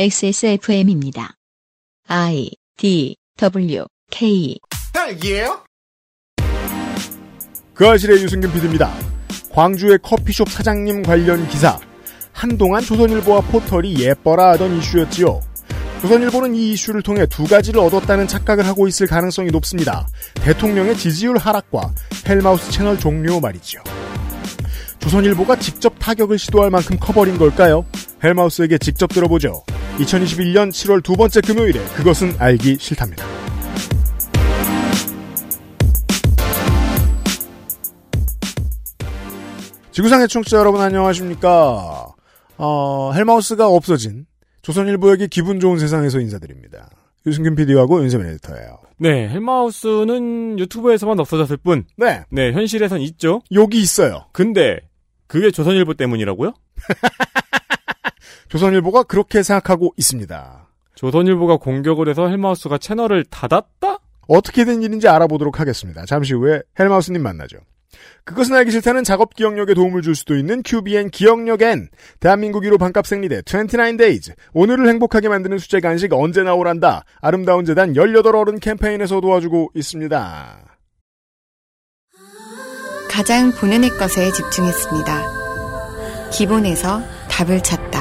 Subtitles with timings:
[0.00, 1.34] XSFM입니다.
[2.06, 4.56] I D W K
[4.92, 5.64] 딸기예요?
[7.74, 8.92] 그 아실의 유승균 PD입니다.
[9.50, 11.80] 광주의 커피숍 사장님 관련 기사.
[12.30, 15.40] 한동안 조선일보와 포털이 예뻐라 하던 이슈였지요.
[16.02, 20.06] 조선일보는 이 이슈를 통해 두 가지를 얻었다는 착각을 하고 있을 가능성이 높습니다.
[20.34, 21.92] 대통령의 지지율 하락과
[22.24, 23.82] 헬마우스 채널 종료 말이죠.
[25.00, 27.84] 조선일보가 직접 타격을 시도할 만큼 커버린 걸까요?
[28.22, 29.62] 헬마우스에게 직접 들어보죠.
[29.98, 33.24] 2021년 7월 두 번째 금요일에 그것은 알기 싫답니다.
[39.92, 42.06] 지구상의 청취자 여러분 안녕하십니까?
[42.56, 44.26] 어, 헬마우스가 없어진
[44.62, 46.88] 조선일보에게 기분 좋은 세상에서 인사드립니다.
[47.26, 48.78] 유승균 PD하고 윤세민 에디터예요.
[48.98, 53.42] 네, 헬마우스는 유튜브에서만 없어졌을 뿐, 네, 네, 현실에선 있죠.
[53.52, 54.26] 여기 있어요.
[54.32, 54.80] 근데
[55.28, 56.52] 그게 조선일보 때문이라고요?
[58.48, 60.68] 조선일보가 그렇게 생각하고 있습니다.
[60.94, 63.98] 조선일보가 공격을 해서 헬마우스가 채널을 닫았다?
[64.26, 66.04] 어떻게 된 일인지 알아보도록 하겠습니다.
[66.06, 67.58] 잠시 후에 헬마우스님 만나죠.
[68.24, 71.88] 그것은 알기 싫다는 작업 기억력에 도움을 줄 수도 있는 QBN 기억력 N.
[72.20, 74.34] 대한민국 1호 반값 생리대 29days.
[74.52, 77.04] 오늘을 행복하게 만드는 수제 간식 언제 나오란다.
[77.20, 80.67] 아름다운 재단 18 어른 캠페인에서 도와주고 있습니다.
[83.18, 86.30] 가장 본연의 것에 집중했습니다.
[86.30, 88.00] 기본에서 답을 찾다.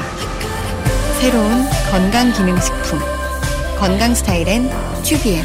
[1.19, 1.49] 새로운
[1.89, 2.99] 건강기능식품.
[3.79, 4.69] 건강 스타일엔
[5.01, 5.43] 튜비엔.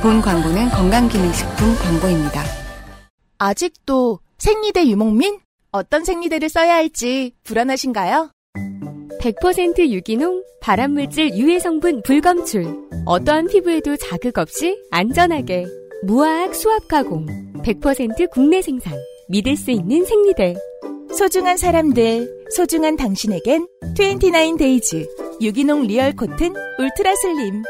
[0.00, 2.44] 본 광고는 건강기능식품 광고입니다.
[3.36, 5.38] 아직도 생리대 유목민?
[5.70, 8.30] 어떤 생리대를 써야 할지 불안하신가요?
[9.20, 12.88] 100% 유기농, 발암물질 유해 성분 불검출.
[13.04, 15.83] 어떠한 피부에도 자극 없이 안전하게.
[16.06, 17.24] 무화학 수압 가공.
[17.62, 18.92] 100% 국내 생산.
[19.30, 20.54] 믿을 수 있는 생리대.
[21.08, 27.62] 소중한 사람들, 소중한 당신에겐 29Days 유기농 real cotton ultra slim.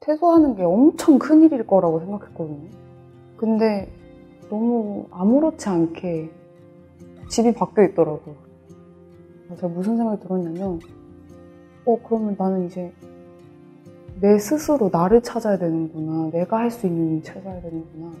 [0.00, 2.70] 퇴소하는 게 엄청 큰일일 거라고 생각했거든요.
[3.36, 3.88] 근데
[4.50, 6.28] 너무 아무렇지 않게
[7.28, 8.34] 집이 바뀌어 있더라고요.
[9.54, 10.80] 제가 무슨 생각이 들었냐면,
[11.84, 12.92] 어, 그러면 나는 이제
[14.20, 16.30] 내 스스로 나를 찾아야 되는구나.
[16.32, 18.12] 내가 할 수 있는 일 찾아야 되는구나.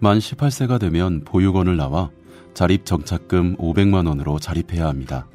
[0.00, 2.10] 만 18세가 되면 보육원을 나와
[2.54, 5.26] 자립 정착금 500만 원으로 자립해야 합니다.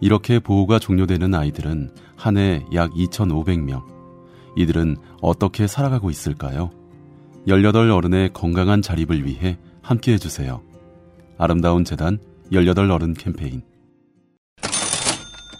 [0.00, 3.82] 이렇게 보호가 종료되는 아이들은 한 해 약 2,500명.
[4.56, 6.70] 이들은 어떻게 살아가고 있을까요?
[7.46, 10.62] 18 어른의 건강한 자립을 위해 함께 해주세요.
[11.38, 12.18] 아름다운 재단
[12.52, 13.62] 18 어른 캠페인.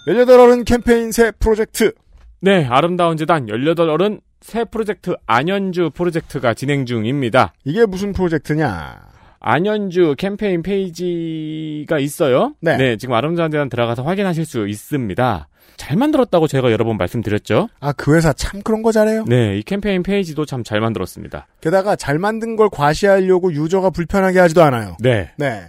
[0.06, 1.92] 18 어른 캠페인 새 프로젝트.
[2.40, 7.52] 네, 아름다운 재단 18어른 새 프로젝트 안현주 프로젝트가 진행 중입니다.
[7.64, 8.98] 이게 무슨 프로젝트냐?
[9.40, 12.54] 안현주 캠페인 페이지가 있어요.
[12.60, 12.96] 네.
[12.96, 15.48] 지금 아름다운 재단 들어가서 확인하실 수 있습니다.
[15.76, 17.68] 잘 만들었다고 제가 여러 번 말씀드렸죠.
[17.80, 19.24] 아, 그 회사 참 그런 거 잘해요?
[19.26, 21.46] 네, 이 캠페인 페이지도 참 잘 만들었습니다.
[21.62, 24.96] 게다가 잘 만든 걸 과시하려고 유저가 불편하게 하지도 않아요.
[25.00, 25.30] 네.
[25.38, 25.62] 네.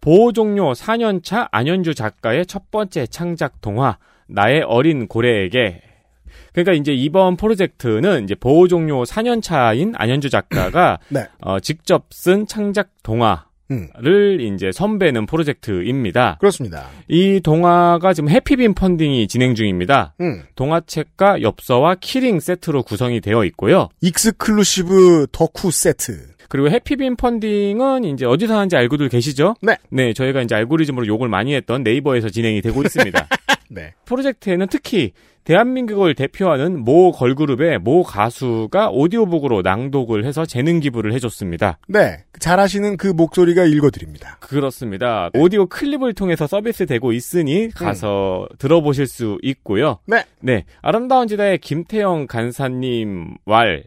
[0.00, 5.80] 보호 종료 4년차 안현주 작가의 첫 번째 창작 동화 나의 어린 고래에게
[6.52, 11.26] 그러니까 이제 이번 프로젝트는 이제 보호 종료 4년 차인 안현주 작가가 네.
[11.40, 13.44] 어, 직접 쓴 창작 동화
[13.98, 16.36] 를 음, 이제 선뵈는 프로젝트입니다.
[16.40, 16.88] 그렇습니다.
[17.08, 20.14] 이 동화가 지금 해피빈 funding이 진행 중입니다.
[20.20, 23.88] 음, 동화책과 엽서와 key ring 세트로 구성이 되어 있고요.
[24.02, 26.32] exclusive 덕후 세트.
[26.48, 29.54] 그리고 해피빈 funding은 이제 어디서 하는지 알고들 계시죠?
[29.62, 29.76] 네.
[29.88, 33.26] 네, 저희가 이제 알고리즘으로 욕을 많이 했던 네이버에서 진행이 되고 있습니다.
[33.70, 33.94] 네.
[34.04, 35.12] 프로젝트에는 특히
[35.44, 41.78] 대한민국을 대표하는 모 걸그룹의 모 가수가 오디오북으로 낭독을 해서 재능 기부를 해줬습니다.
[41.88, 42.24] 네.
[42.38, 44.36] 잘하시는 그 목소리가 읽어드립니다.
[44.40, 45.30] 그렇습니다.
[45.34, 49.98] 오디오 클립을 통해서 서비스되고 있으니 가서 들어보실 수 있고요.
[50.06, 50.24] 네.
[50.40, 53.84] 네, 아름다운 지다의 김태영 간사님 왈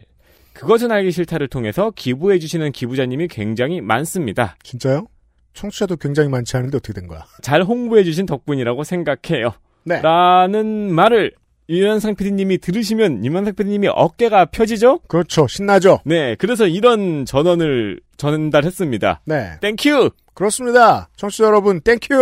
[0.54, 4.56] 그것은 알기 싫다를 통해서 기부해주시는 기부자님이 굉장히 많습니다.
[4.64, 5.08] 진짜요?
[5.54, 7.26] 청취자도 굉장히 많지 않은데 어떻게 된 거야?
[7.42, 9.52] 잘 홍보해주신 덕분이라고 생각해요.
[9.84, 10.02] 네.
[10.02, 11.32] 라는 말을
[11.70, 15.00] 유현상 PD님이 들으시면 유현상 PD님이 어깨가 펴지죠?
[15.08, 15.48] 그렇죠.
[15.48, 16.00] 신나죠?
[16.06, 19.22] 네, 그래서 이런 전원을 전달했습니다.
[19.26, 19.58] 네.
[19.62, 20.12] Thank you!
[20.34, 21.10] 그렇습니다.
[21.16, 22.22] 청취자 여러분, thank you!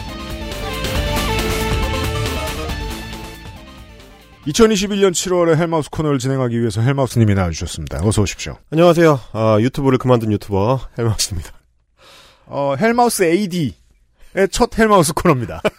[4.47, 7.99] 2021년 7월에 헬마우스 코너를 진행하기 위해서 헬마우스님이 나와주셨습니다.
[8.03, 8.57] 어서 오십시오.
[8.71, 9.19] 안녕하세요.
[9.33, 11.51] 아, 유튜브를 그만둔 유튜버 헬마우스입니다.
[12.47, 13.73] 어, 헬마우스 AD의
[14.51, 15.61] 첫 헬마우스 코너입니다.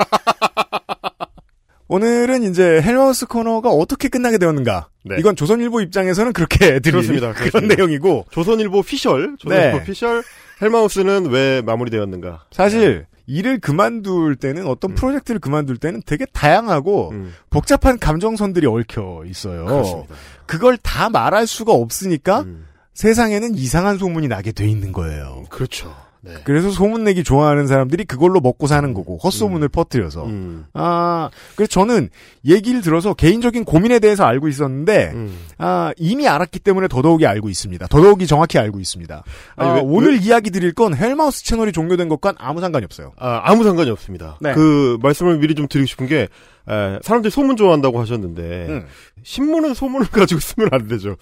[1.88, 4.88] 오늘은 이제 헬마우스 코너가 어떻게 끝나게 되었는가.
[5.04, 5.16] 네.
[5.18, 7.32] 이건 조선일보 입장에서는 그렇게 그렇습니다.
[7.32, 7.74] 그런 그렇습니다.
[7.74, 9.84] 내용이고 조선일보 피셜, 조선일보 네.
[9.84, 10.22] 피셜
[10.62, 12.44] 헬마우스는 왜 마무리되었는가?
[12.52, 14.94] 사실 일을 그만둘 때는 어떤 음.
[14.94, 19.66] 프로젝트를 그만둘 때는 되게 다양하고 음, 복잡한 감정선들이 얽혀 있어요.
[19.66, 20.14] 그렇습니다.
[20.46, 25.44] 그걸 다 말할 수가 없으니까 음, 세상에는 이상한 소문이 나게 돼 있는 거예요.
[25.48, 25.94] 그렇죠.
[26.24, 26.34] 네.
[26.44, 32.10] 그래서 소문내기 좋아하는 사람들이 그걸로 먹고 사는 거고 헛소문을 퍼뜨려서 음, 아 그래서 저는
[32.46, 35.36] 얘기를 들어서 개인적인 고민에 대해서 알고 있었는데 음.
[35.58, 37.88] 아 이미 알았기 때문에 더더욱이 알고 있습니다.
[37.88, 39.24] 더더욱이 정확히 알고 있습니다.
[39.56, 43.12] 아, 아니, 왜- 오늘 이야기 드릴 건 헬마우스 채널이 종료된 것과는 아무 상관이 없어요.
[43.18, 44.38] 아, 아무 상관이 없습니다.
[44.40, 44.52] 네.
[44.54, 46.28] 그 말씀을 미리 좀 드리고 싶은 게
[46.68, 48.86] 에, 사람들이 소문 좋아한다고 하셨는데 음.
[49.24, 51.16] 신문은 소문을 가지고 쓰면 안 되죠.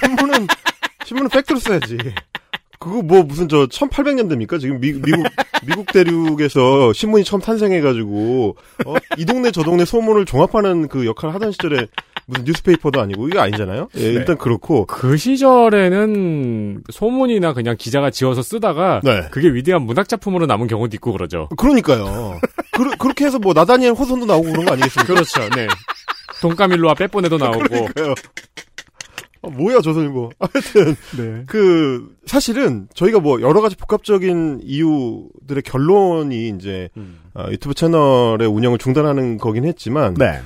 [0.00, 0.48] 신문은
[1.04, 1.96] 신문은 팩트로 써야지.
[2.82, 4.58] 그거 뭐 무슨 저 1800년대입니까?
[4.58, 5.22] 지금 미, 미국
[5.64, 8.56] 미국 대륙에서 신문이 처음 탄생해가지고
[8.86, 11.86] 어, 이 동네 저 동네 소문을 종합하는 그 역할을 하던 시절에
[12.26, 13.88] 무슨 뉴스페이퍼도 아니고 이게 아니잖아요.
[13.98, 19.28] 예, 일단 그렇고 그 시절에는 소문이나 그냥 기자가 지어서 쓰다가 네.
[19.30, 21.48] 그게 위대한 문학 작품으로 남은 경우도 있고 그러죠.
[21.56, 22.40] 그러니까요.
[22.72, 25.14] 그, 그렇게 해서 뭐 나다니엘 호선도 나오고 그런 거 아니겠습니까?
[25.14, 25.48] 그렇죠.
[25.54, 25.68] 네.
[26.40, 28.14] 돈까밀로와 빼뽀네도 나오고 그러니까요.
[29.42, 30.30] 아, 뭐야 조선일보.
[30.38, 31.44] 하여튼 네.
[31.46, 37.18] 그 사실은 저희가 뭐 여러 가지 복합적인 이유들의 결론이 이제 음.
[37.34, 40.40] 어, 유튜브 채널의 운영을 중단하는 거긴 했지만 네.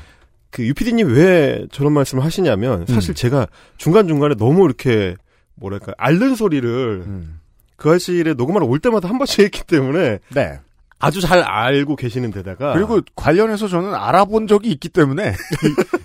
[0.50, 3.14] 그 유피디님 왜 저런 말씀을 하시냐면 사실 음.
[3.14, 3.46] 제가
[3.76, 5.14] 중간 중간에 너무 이렇게
[5.54, 7.40] 뭐랄까 앓는 소리를 음.
[7.76, 10.58] 그 아실에 녹음하러 올 때마다 한 번씩 했기 때문에 네.
[10.98, 15.34] 아주 잘 알고 계시는 데다가 그리고 관련해서 저는 알아본 적이 있기 때문에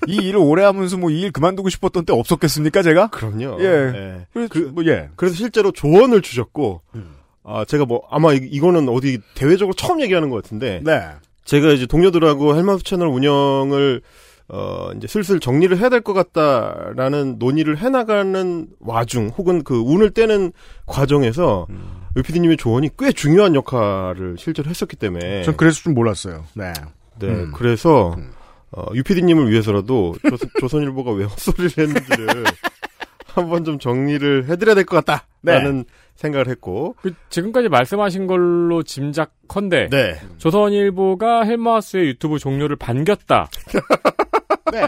[0.08, 3.08] 이 일을 오래 하면서 뭐 이 일 그만두고 싶었던 때 없었겠습니까 제가?
[3.08, 3.58] 그럼요.
[3.64, 4.26] 예.
[4.34, 5.10] 그래서 그- 뭐 예.
[5.16, 7.16] 그래서 실제로 조언을 주셨고, 음.
[7.44, 11.02] 아, 제가 뭐, 아마 이, 거는 어디 대외적으로 처음 얘기하는 것 같은데, 네.
[11.46, 14.02] 제가 이제 동료들하고 헬마우스 채널 운영을,
[14.50, 20.52] 어, 이제 슬슬 정리를 해야 될 것 같다라는 논의를 해나가는 와중, 혹은 그 운을 떼는
[20.86, 22.01] 과정에서, 음.
[22.18, 26.46] 유피디님의 조언이 꽤 중요한 역할을 실제로 했었기 때문에, 전 그래서 좀 몰랐어요.
[26.56, 26.74] 네.
[27.20, 27.52] 네, 음.
[27.56, 28.32] 그래서, 음.
[28.72, 30.16] 어, 유피디님을 위해서라도
[30.60, 32.44] 조선, 일보가왜 헛소리를 했는지를
[33.34, 35.86] 한번 좀 정리를 해드려야 될 것 같다 라는
[36.16, 40.20] 생각을 했고, 그 지금까지 말씀하신 걸로 짐작컨대 네.
[40.38, 43.50] 조선일보가 헬마우스의 유튜브 종료를 반겼다.
[44.72, 44.82] 네.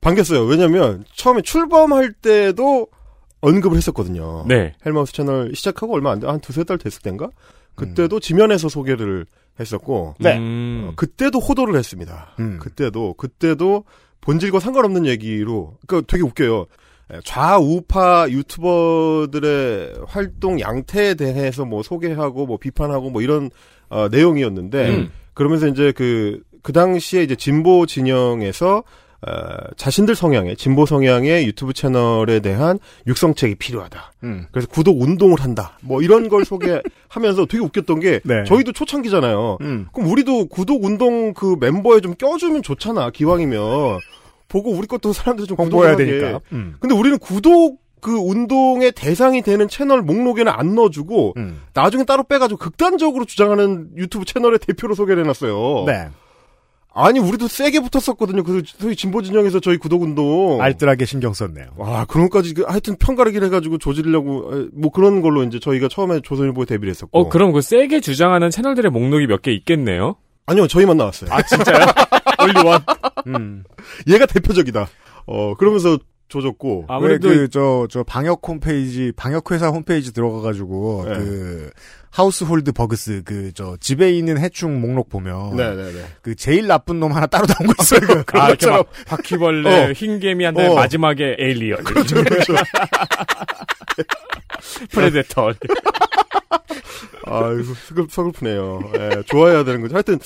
[0.00, 0.44] 반겼어요.
[0.44, 2.86] 왜냐면 처음에 출범할 때도
[3.46, 4.44] 언급을 했었거든요.
[4.48, 4.74] 네.
[4.84, 7.30] 헬마우스 채널 시작하고 얼마 안 돼, 한 두세 달 됐을 땐가?
[7.76, 9.26] 그때도 지면에서 소개를
[9.60, 10.36] 했었고, 네.
[10.38, 10.88] 음.
[10.88, 12.34] 어, 그때도 호도를 했습니다.
[12.40, 12.58] 음.
[12.58, 13.84] 그때도, 그때도
[14.20, 16.66] 본질과 상관없는 얘기로, 그 되게 웃겨요.
[17.12, 23.50] 에, 좌우파 유튜버들의 활동 양태에 대해서 뭐 소개하고 뭐 비판하고 뭐 이런
[23.88, 25.10] 어, 내용이었는데 음.
[25.32, 28.82] 그러면서 이제 그, 그 당시에 이제 진보 진영에서
[29.26, 34.12] 어, 자신들 성향의 진보 성향의 유튜브 채널에 대한 육성책이 필요하다.
[34.22, 34.46] 음.
[34.52, 35.78] 그래서 구독 운동을 한다.
[35.82, 38.44] 뭐 이런 걸 소개하면서 되게 웃겼던 게 네.
[38.44, 39.58] 저희도 초창기잖아요.
[39.62, 39.86] 음.
[39.92, 43.10] 그럼 우리도 구독 운동 그 멤버에 좀 껴주면 좋잖아.
[43.10, 43.98] 기왕이면
[44.48, 46.04] 보고 우리 것도 사람들이 좀 구독하게.
[46.04, 46.40] 되니까.
[46.52, 46.76] 음.
[46.78, 51.62] 근데 우리는 구독 그 운동의 대상이 되는 채널 목록에는 안 넣어주고 음.
[51.74, 55.84] 나중에 따로 빼가지고 극단적으로 주장하는 유튜브 채널의 대표로 소개를 해놨어요.
[55.86, 56.08] 네.
[56.98, 58.42] 아니 우리도 세게 붙었었거든요.
[58.42, 60.60] 그 소위 진보 진영에서 저희 구독 운동.
[60.62, 61.66] 알뜰하게 신경 썼네요.
[61.76, 66.20] 와 그런 것까지 그 하여튼 편가르기를 해가지고 조지려고 에, 뭐 그런 걸로 이제 저희가 처음에
[66.20, 67.18] 조선일보에 데뷔를 했었고.
[67.18, 70.16] 어 그럼 그 세게 주장하는 채널들의 목록이 몇 개 있겠네요.
[70.46, 71.30] 아니요 저희만 나왔어요.
[71.32, 71.84] 아 진짜요?
[72.42, 72.80] 올리원.
[73.26, 73.64] 음.
[74.08, 74.88] 얘가 대표적이다.
[75.26, 75.98] 어 그러면서
[76.28, 76.86] 조졌고.
[76.88, 81.14] 아무래도 그, 저, 저, 방역 홈페이지, 방역 회사 홈페이지 들어가 가지고, 네.
[81.14, 81.70] 그,
[82.10, 86.04] household bugs, 그, 저, 집에 있는 해충 목록 보면, 네네네.
[86.22, 88.00] 그, 제일 나쁜 놈 하나 따로 나온 거 있어요.
[88.00, 88.78] 그, 그런 아, 것처럼.
[88.78, 89.92] 막 바퀴벌레, 어.
[89.92, 90.74] 흰개미한테 어.
[90.74, 91.84] 마지막에 에일리언.
[91.84, 92.54] 그렇죠 그렇죠.
[94.90, 95.52] 프레데터.
[97.24, 98.92] 아이고 서글, 서글프네요.
[98.98, 99.94] 예, 좋아해야 되는 거죠.
[99.94, 100.18] 하여튼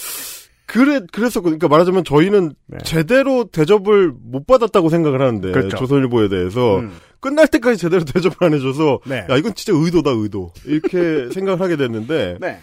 [0.70, 1.58] 그래 그랬었거든요.
[1.58, 2.78] 그러니까 말하자면 저희는 네.
[2.84, 5.76] 제대로 대접을 못 받았다고 생각을 하는데 그렇죠.
[5.76, 6.92] 조선일보에 대해서 음.
[7.18, 9.26] 끝날 때까지 제대로 대접을 안 해줘서 네.
[9.28, 12.60] 야 이건 진짜 의도다 의도 이렇게 생각을 하게 됐는데 네.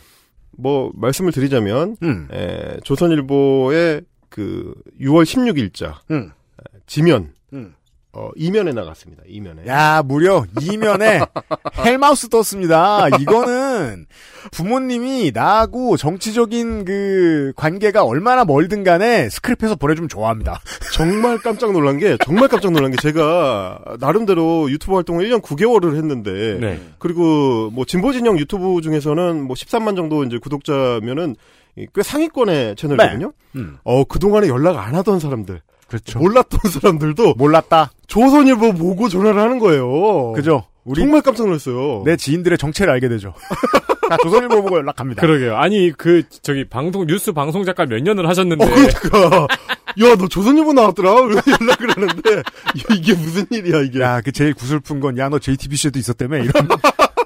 [0.58, 2.30] 뭐 말씀을 드리자면 음.
[2.32, 6.32] 에, 조선일보의 그 6월 16일자 음.
[6.86, 7.74] 지면 음.
[8.18, 9.22] 어, 이면에 나갔습니다.
[9.28, 9.68] 이면에.
[9.68, 11.20] 야, 무려 이면에
[11.86, 13.08] 헬마우스 떴습니다.
[13.20, 14.08] 이거는
[14.52, 20.60] 부모님이 나하고 정치적인 그 관계가 얼마나 멀든 간에 스크립해서 보내주면 좋아합니다.
[20.94, 26.58] 정말 깜짝 놀란 게 정말 깜짝 놀란 게 제가 나름대로 유튜브 활동을 1년 9개월을 했는데
[26.60, 26.82] 네.
[26.98, 31.36] 그리고 뭐 진보 진영 유튜브 중에서는 뭐 13만 정도 이제 구독자면은
[31.94, 33.32] 꽤 상위권의 채널이거든요.
[33.56, 33.78] 음.
[33.84, 36.18] 어, 그동안에 연락 안 하던 사람들, 그렇죠.
[36.18, 37.92] 몰랐던 사람들도 몰랐다.
[38.08, 40.32] 조선일보 보고 전화를 하는 거예요.
[40.34, 40.66] 그죠?
[40.84, 42.04] 우리 정말 깜짝 놀랐어요.
[42.06, 43.34] 내 지인들의 정체를 알게 되죠.
[44.10, 45.22] 다 조선일보 보고 연락합니다.
[45.22, 45.58] 그러게요.
[45.58, 49.48] 아니 그 저기 방송 뉴스 방송 작가 몇 년을 하셨는데 어, 그러니까.
[50.00, 51.10] 야, 너 조선일보 나왔더라?
[51.10, 52.44] 연락을 하는데, 야,
[52.96, 54.00] 이게 무슨 일이야, 이게.
[54.00, 56.38] 야, 그 제일 구슬픈 건, 야, 너 JTBC에도 있었다며?
[56.38, 56.68] 이런.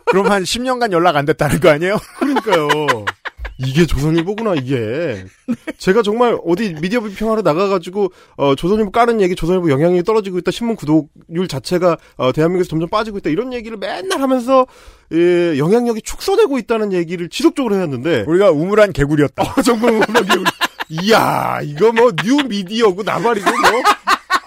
[0.06, 1.98] 그럼 한 10년간 연락 안 됐다는 거 아니에요?
[2.20, 2.70] 그러니까요.
[3.66, 5.24] 이게 조선일보구나, 이게.
[5.78, 10.76] 제가 정말 어디 미디어 비평하러 나가가지고, 어, 조선일보 까는 얘기, 조선일보 영향력이 떨어지고 있다, 신문
[10.76, 14.66] 구독률 자체가, 어, 대한민국에서 점점 빠지고 있다, 이런 얘기를 맨날 하면서,
[15.14, 19.44] 예, 영향력이 축소되고 있다는 얘기를 지속적으로 해왔는데, 우리가 우물한 개구리였다.
[19.44, 20.46] 어, 정말 우물한 개구리.
[20.90, 23.82] 이야, 이거 뭐, new media고, 나발이고, 뭐,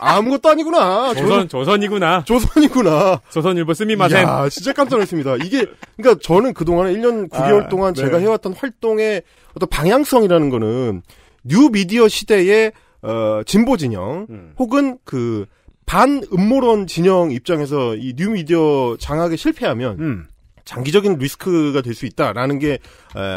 [0.05, 1.15] 아무것도 아니구나.
[1.15, 2.25] 조선 조선 이구나.
[2.25, 3.21] 조선이구나.
[3.31, 4.23] 조선일보 すみません.
[4.23, 5.37] 야, 진짜 깜짝 놀랐습니다.
[5.37, 8.03] 이게 그러니까 저는 그동안에 1년 9개월 아, 동안 네.
[8.03, 9.23] 제가 해왔던 활동의
[9.55, 11.03] 어떤 방향성이라는 거는
[11.45, 14.55] new media 시대의 어, 진보 진영 음.
[14.59, 15.47] 혹은 그
[15.87, 20.25] 반음모론 진영 입장에서 이 new media 장악에 실패하면 음.
[20.65, 22.79] 장기적인 리스크가 될 수 있다라는 게 에,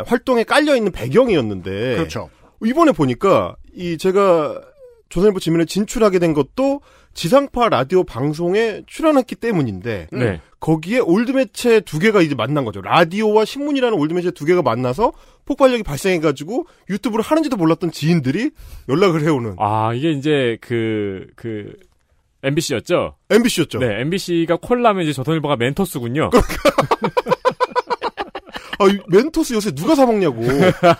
[0.05, 2.29] 활동에 깔려 있는 배경이었는데 그렇죠.
[2.63, 4.61] 이번에 보니까 이 제가
[5.09, 6.81] 조선일보 지면에 진출하게 된 것도
[7.13, 10.41] 지상파 라디오 방송에 출연했기 때문인데 네.
[10.59, 12.81] 거기에 old 매체 두 개가 이제 만난 거죠.
[12.81, 15.13] 라디오와 신문이라는 old 매체 두 개가 만나서
[15.45, 18.51] 폭발력이 발생해 가지고 유튜브를 하는지도 몰랐던 지인들이
[18.89, 21.73] 연락을 해오는 아 이게 이제 그그
[22.43, 23.15] MBC였죠.
[23.29, 23.79] MBC였죠.
[23.79, 26.29] 네, MBC가 콜라면 이제 조선일보가 멘토스군요.
[28.79, 30.41] 아, 이 멘토스 요새 누가 사 먹냐고.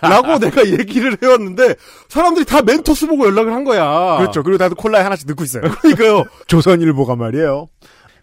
[0.02, 1.76] 라고 내가 얘기를 해왔는데
[2.10, 4.18] 사람들이 다 멘토스 보고 연락을 한 거야.
[4.18, 4.44] 그렇죠.
[4.44, 5.64] 그리고 나도 콜라에 하나씩 넣고 있어요.
[5.82, 6.26] 그러니까요.
[6.48, 7.68] 조선일보가 말이에요.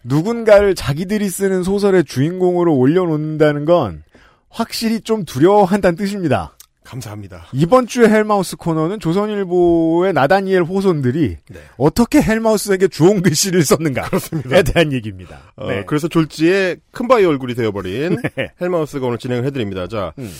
[0.03, 4.03] 누군가를 자기들이 쓰는 소설의 주인공으로 올려놓는다는 건
[4.49, 6.54] 확실히 좀 두려워한다는 뜻입니다.
[6.85, 7.47] 감사합니다.
[7.51, 11.59] 이번 주의 헬마우스 코너는 조선일보의 나다니엘 호손들이 네.
[11.77, 15.39] 어떻게 헬마우스에게 주홍 글씨를 썼는가에 대한 얘기입니다.
[15.55, 15.83] 어, 네.
[15.85, 18.51] 그래서 졸지에 큰 바위 얼굴이 되어버린 네.
[18.61, 19.87] 헬마우스가 오늘 진행을 해드립니다.
[19.87, 20.31] 자, 음.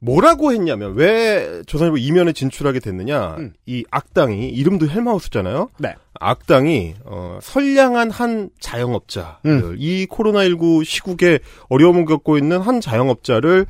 [0.00, 3.36] 뭐라고 했냐면 왜 조선일보 이면에 진출하게 됐느냐?
[3.38, 3.52] 음.
[3.66, 5.70] 이 악당이 이름도 헬마우스잖아요.
[5.78, 5.94] 네.
[6.20, 9.74] 악당이 어, 선량한 한 자영업자, 음.
[9.76, 13.66] 이 코로나 19 시국에 어려움을 겪고 있는 한 자영업자를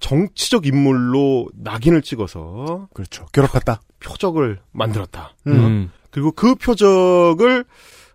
[0.00, 3.26] 정치적 인물로 낙인을 찍어서 그렇죠.
[3.32, 3.80] 괴롭혔다.
[4.00, 5.34] 표적을 만들었다.
[5.46, 5.90] 음.
[6.10, 7.64] 그리고 그 표적을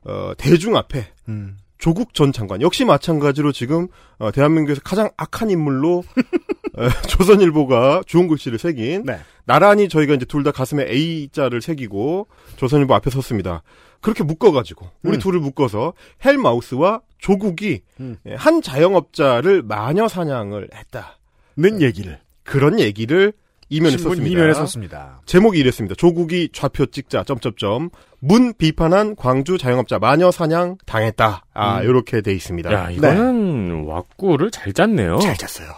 [0.05, 1.57] 어, 대중 앞에 음.
[1.77, 3.87] 조국 전 장관 역시 마찬가지로 지금
[4.19, 6.03] 어, 대한민국에서 가장 악한 인물로
[6.77, 9.19] 어, 조선일보가 주홍 글씨를 새긴 네.
[9.45, 13.63] 나란히 저희가 이제 둘 다 가슴에 A자를 새기고 조선일보 앞에 섰습니다.
[13.99, 15.19] 그렇게 묶어가지고 우리 음.
[15.19, 18.17] 둘을 묶어서 헬마우스와 조국이 음.
[18.27, 21.17] 예, 한 자영업자를 마녀 사냥을 했다.
[21.57, 23.33] 는 얘기를 그런 얘기를
[23.71, 24.29] 이면에 썼습니다.
[24.29, 25.21] 이면에 썼습니다.
[25.25, 25.95] 제목이 이랬습니다.
[25.95, 27.89] 조국이 좌표 찍자 점점점
[28.19, 31.45] 문 비판한 광주 자영업자 마녀 사냥 당했다.
[31.53, 31.83] 아 음.
[31.85, 32.71] 이렇게 돼 있습니다.
[32.71, 35.19] 야 이거는 왁구를 잘 짰네요.
[35.19, 35.69] 잘 짰어요.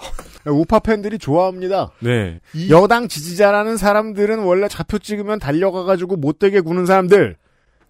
[0.47, 1.91] 우파 팬들이 좋아합니다.
[1.99, 2.39] 네.
[2.69, 7.37] 여당 지지자라는 사람들은 원래 좌표 찍으면 달려가가지고 못되게 구는 사람들.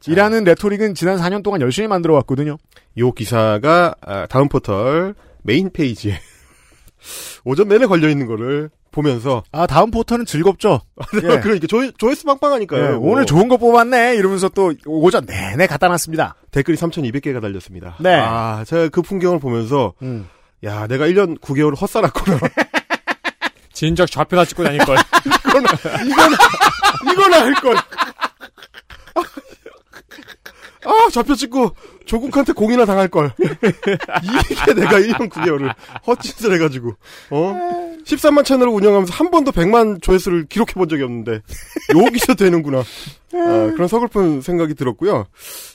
[0.06, 2.58] 이라는 레토릭은 지난 4년 동안 열심히 만들어 왔거든요.
[2.98, 6.20] 요 기사가 아, 다음 포털 메인 페이지에
[7.44, 10.82] 오전 내내 걸려 있는 거를 보면서 아, 다음 포털은 즐겁죠?
[11.16, 11.40] 예.
[11.40, 12.86] 그러니까 조, 조회수 빵빵하니까요.
[12.86, 14.16] 예, 뭐 오늘 좋은 거 뽑았네.
[14.16, 16.36] 이러면서 또 오전 내내 갖다 놨습니다.
[16.52, 17.96] 댓글이 3,200개가 달렸습니다.
[18.00, 18.16] 네.
[18.16, 20.30] 아, 제가 그 풍경을 보면서 음.
[20.64, 22.40] 야, 내가 1년 9개월 헛살았구나.
[23.74, 24.98] 진작 좌표다 찍고 다닐 걸.
[25.26, 26.38] 이거나
[27.12, 27.76] 이거나 할 걸.
[30.86, 31.72] 아, 좌표 찍고
[32.06, 33.32] 조국한테 공이나 당할 걸.
[33.40, 35.74] 이게 내가 1년 9개월을
[36.06, 36.94] 헛짓을 해가지고,
[37.32, 37.94] 어?
[38.06, 41.42] 13만 채널을 운영하면서 한 번도 100만 조회수를 기록해 본 적이 없는데,
[41.98, 42.80] 여기서 되는구나.
[42.80, 45.26] 아, 그런 서글픈 생각이 들었고요.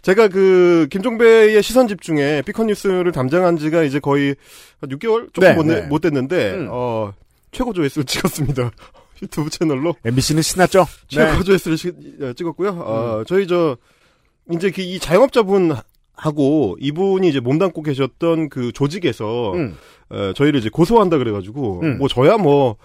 [0.02, 4.36] 제가 그, 김종배의 시선 집중에 피컨 뉴스를 담당한 지가 이제 거의
[4.80, 5.32] 한 6개월?
[5.32, 5.86] 조금 네, 못, 내- 네.
[5.86, 6.68] 못 됐는데, 음.
[6.70, 7.12] 어,
[7.50, 8.70] 최고 조회수를 찍었습니다.
[9.22, 9.96] 유튜브 채널로.
[10.04, 10.84] MBC는 신났죠?
[11.10, 11.30] 네.
[11.30, 12.68] 최고 조회수를 시- 어, 찍었고요.
[12.70, 13.76] 어, 저희 저
[14.50, 15.74] 이제 그이 자영업자분
[16.14, 19.76] 하고 이분이 이제 몸담고 계셨던 그 조직에서 음.
[20.10, 21.98] 어, 저희를 이제 고소한다 그래가지고 음.
[21.98, 22.76] 뭐 저야 뭐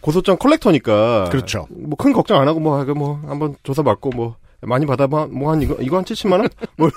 [0.00, 1.66] 고소장 컬렉터니까 그렇죠.
[1.70, 5.62] 뭐 큰 걱정 안 하고 뭐, 하고 뭐 한번 조사 받고 뭐 많이 받아 뭐한
[5.62, 6.48] 이거 이거 한 70만 원?
[6.76, 6.90] 뭐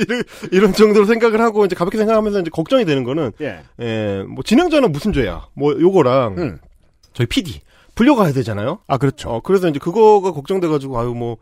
[0.00, 3.60] 이런, 이런 정도로 생각을 하고 이제 가볍게 생각하면서 이제 걱정이 되는 거는 예.
[3.80, 5.46] 예, 뭐 진행자는 무슨 죄야?
[5.54, 6.58] 뭐 요거랑 음.
[7.14, 7.60] 저희 PD
[7.94, 8.78] 불려가야 되잖아요.
[8.86, 9.28] 아, 그렇죠.
[9.28, 11.36] 어, 그래서 이제 그거가 걱정돼가지고 아유 뭐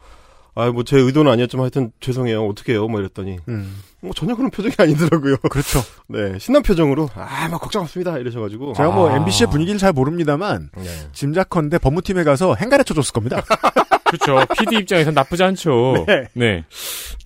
[0.55, 2.47] 아유 뭐제 의도는 아니었지만 하여튼 죄송해요.
[2.47, 2.89] 어떻게 해요?
[2.89, 3.83] 뭐 이랬더니 음.
[4.01, 5.37] 뭐 전혀 그런 표정이 아니더라고요.
[5.39, 5.81] 그렇죠.
[6.09, 9.17] 네 신난 표정으로 아뭐 걱정 없습니다 이러셔가지고 제가 뭐 아.
[9.17, 10.85] MBC의 분위기를 잘 모릅니다만 네.
[11.13, 13.43] 짐작컨대 법무팀에 가서 행가르쳐 줬을 겁니다.
[14.11, 14.45] 그렇죠.
[14.59, 16.05] PD 입장에선 나쁘지 않죠.
[16.07, 16.29] 네.
[16.35, 16.65] 네.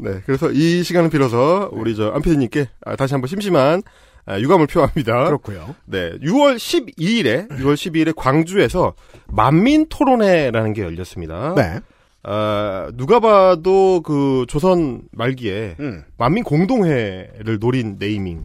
[0.01, 3.83] 네, 그래서 이 시간을 빌어서 우리 저 안피디님께 아, 다시 한번 심심한
[4.27, 5.25] 아, 유감을 표합니다.
[5.25, 5.75] 그렇고요.
[5.87, 8.95] 네, 6월 12일에 6월 12일에 광주에서
[9.27, 11.55] 만민 토론회라는 게 열렸습니다.
[11.57, 11.81] 네.
[12.25, 16.05] 아, 누가 봐도 그 조선 말기에 음.
[16.17, 18.45] 만민 공동회를 노린 네이밍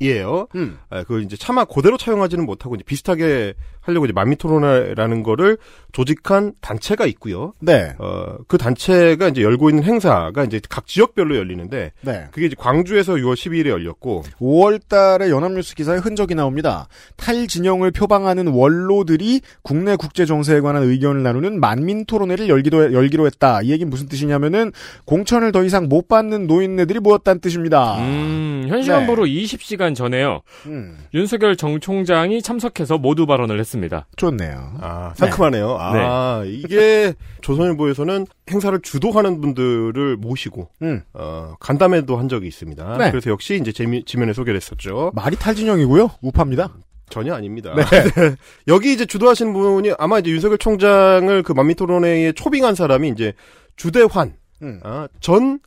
[0.00, 0.48] 이에요.
[0.48, 0.48] 그렇죠.
[0.54, 0.78] 음.
[0.88, 5.58] 아, 그걸 이제 차마 그대로 차용하지는 못하고 이제 비슷하게 하려고 이제 만민 토론회라는 거를
[5.92, 7.52] 조직한 단체가 있고요.
[7.60, 7.94] 네.
[7.98, 12.26] 어, 그 단체가 이제 열고 있는 행사가 이제 각 지역별로 열리는데 네.
[12.30, 16.88] 그게 이제 광주에서 6월 12일에 열렸고 5월 달에 연합뉴스 기사에 흔적이 나옵니다.
[17.16, 23.62] 탈진영을 표방하는 원로들이 국내 국제 정세에 관한 의견을 나누는 만민 토론회를 열기도 열기로 했다.
[23.62, 24.72] 이 얘기는 무슨 뜻이냐면은
[25.06, 27.98] 공천을 더 이상 못 받는 노인네들이 모였다는 뜻입니다.
[27.98, 29.26] 음, 현 시간부로
[29.56, 30.42] 20시간 전에요.
[30.66, 34.06] 음, 윤석열 정 총장이 참석해서 모두 발언을 했습니다.
[34.16, 34.74] 좋네요.
[34.80, 35.76] 아, 상큼하네요.
[35.78, 41.02] 아, 이게 조선일보에서는 행사를 주도하는 분들을 모시고 음.
[41.14, 42.98] 어, 간담회도 한 적이 있습니다.
[42.98, 43.10] 네.
[43.10, 45.12] 그래서 역시 이제 재미, 지면에 소개를 했었죠.
[45.14, 46.10] 말이 탈진영이고요.
[46.22, 46.74] 우파입니다.
[47.08, 47.74] 전혀 아닙니다.
[47.74, 48.36] 네.
[48.68, 53.32] 여기 이제 주도하시는 분이 아마 이제 윤석열 총장을 그 만미 토론회에 초빙한 사람이 이제
[53.76, 54.80] 주대환 음.
[54.84, 55.58] 아, 전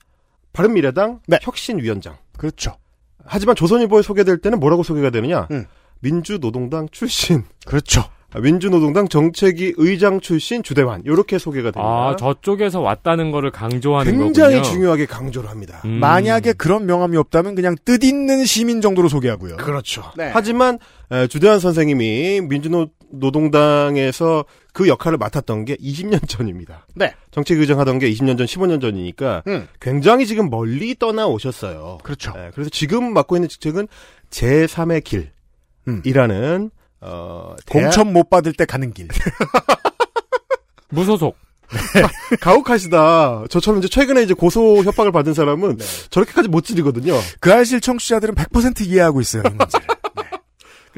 [0.54, 1.40] 바른미래당 네.
[1.42, 2.16] 혁신위원장.
[2.38, 2.78] 그렇죠.
[3.26, 5.48] 하지만 조선일보에 소개될 때는 뭐라고 소개가 되느냐?
[5.52, 5.66] 음.
[6.02, 7.44] 민주노동당 출신.
[7.66, 8.04] 그렇죠.
[8.34, 11.04] 아, 민주노동당 정책위 의장 출신 주대환.
[11.06, 11.82] 이렇게 소개가 됩니다.
[11.84, 14.74] 아, 저쪽에서 왔다는 거를 강조하는 굉장히 거군요.
[14.74, 15.82] 중요하게 강조를 합니다.
[15.86, 15.92] 음.
[16.00, 19.58] 만약에 그런 명함이 없다면 그냥 뜻있는 시민 정도로 소개하고요.
[19.58, 20.04] 그렇죠.
[20.18, 20.30] 네.
[20.34, 20.80] 하지만
[21.12, 26.88] 에, 주대환 선생님이 민주노동당에서 그 역할을 맡았던 게 20년 전입니다.
[26.96, 27.14] 네.
[27.32, 29.68] 정책의장 하던 게 20년 전, 15년 전이니까 음.
[29.80, 32.00] 굉장히 지금 멀리 떠나 오셨어요.
[32.04, 32.34] 그렇죠.
[32.36, 33.88] 에, 그래서 지금 맡고 있는 직책은
[34.32, 35.28] 제3의
[35.88, 36.02] 음.
[36.02, 36.72] 길이라는
[37.04, 39.08] 어, 대학- 공천 못 받을 때 가는 길.
[40.90, 41.36] 무소속.
[42.40, 43.46] 가혹하시다.
[43.50, 45.80] 저처럼 이제 최근에 이제 고소 협박을 받은 사람은
[46.12, 47.20] 저렇게까지 못 지르거든요.
[47.40, 49.42] 그 알실 청취자들은 100% 이해하고 있어요.
[49.46, 49.88] 이 문제를.
[50.16, 50.23] 그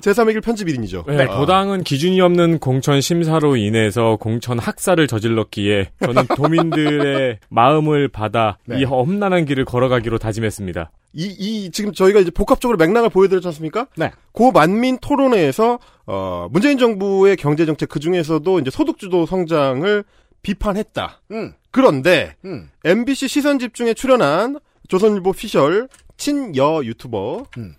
[0.02, 1.08] 제3의 길 편집 1인이죠.
[1.08, 8.80] 네, 도당은 기준이 없는 공천 심사로 인해서 공천 학살을 저질렀기에 저는 도민들의 마음을 받아 네.
[8.80, 10.92] 이 험난한 길을 걸어가기로 다짐했습니다.
[11.14, 13.88] 이, 이, 지금 저희가 이제 복합적으로 맥락을 보여드렸지 않습니까?
[13.96, 14.12] 네.
[14.34, 20.04] 고 만민 토론회에서, 어, 문재인 정부의 경제정책 그 중에서도 이제 소득주도 성장을
[20.42, 21.22] 비판했다.
[21.32, 21.54] 음.
[21.72, 22.70] 그런데, 음.
[22.84, 27.46] MBC 시선 집중에 출연한 조선일보 피셜 친여 유튜버.
[27.58, 27.76] 음.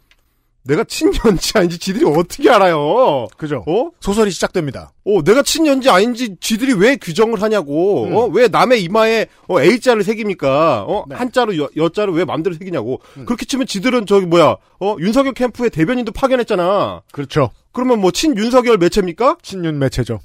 [0.66, 3.28] 내가 친년지 아닌지 지들이 어떻게 알아요?
[3.36, 3.64] 그죠.
[3.66, 3.90] 어?
[4.00, 4.92] 소설이 시작됩니다.
[5.04, 8.04] 어, 내가 친년지 아닌지 지들이 왜 규정을 하냐고.
[8.04, 8.16] 음.
[8.16, 10.82] 어, 왜 남의 이마에 어, A자를 새깁니까?
[10.82, 11.14] 어, 네.
[11.14, 11.20] 음.
[11.20, 13.00] 한자로 여, 여자로 왜 맘대로 새기냐고.
[13.26, 14.56] 그렇게 치면 지들은 저기 뭐야?
[14.80, 17.02] 어, 윤석열 캠프의 대변인도 파견했잖아.
[17.12, 17.50] 그렇죠.
[17.72, 19.36] 그러면 뭐 친윤석열 매체입니까?
[19.42, 20.18] 친윤 매체죠.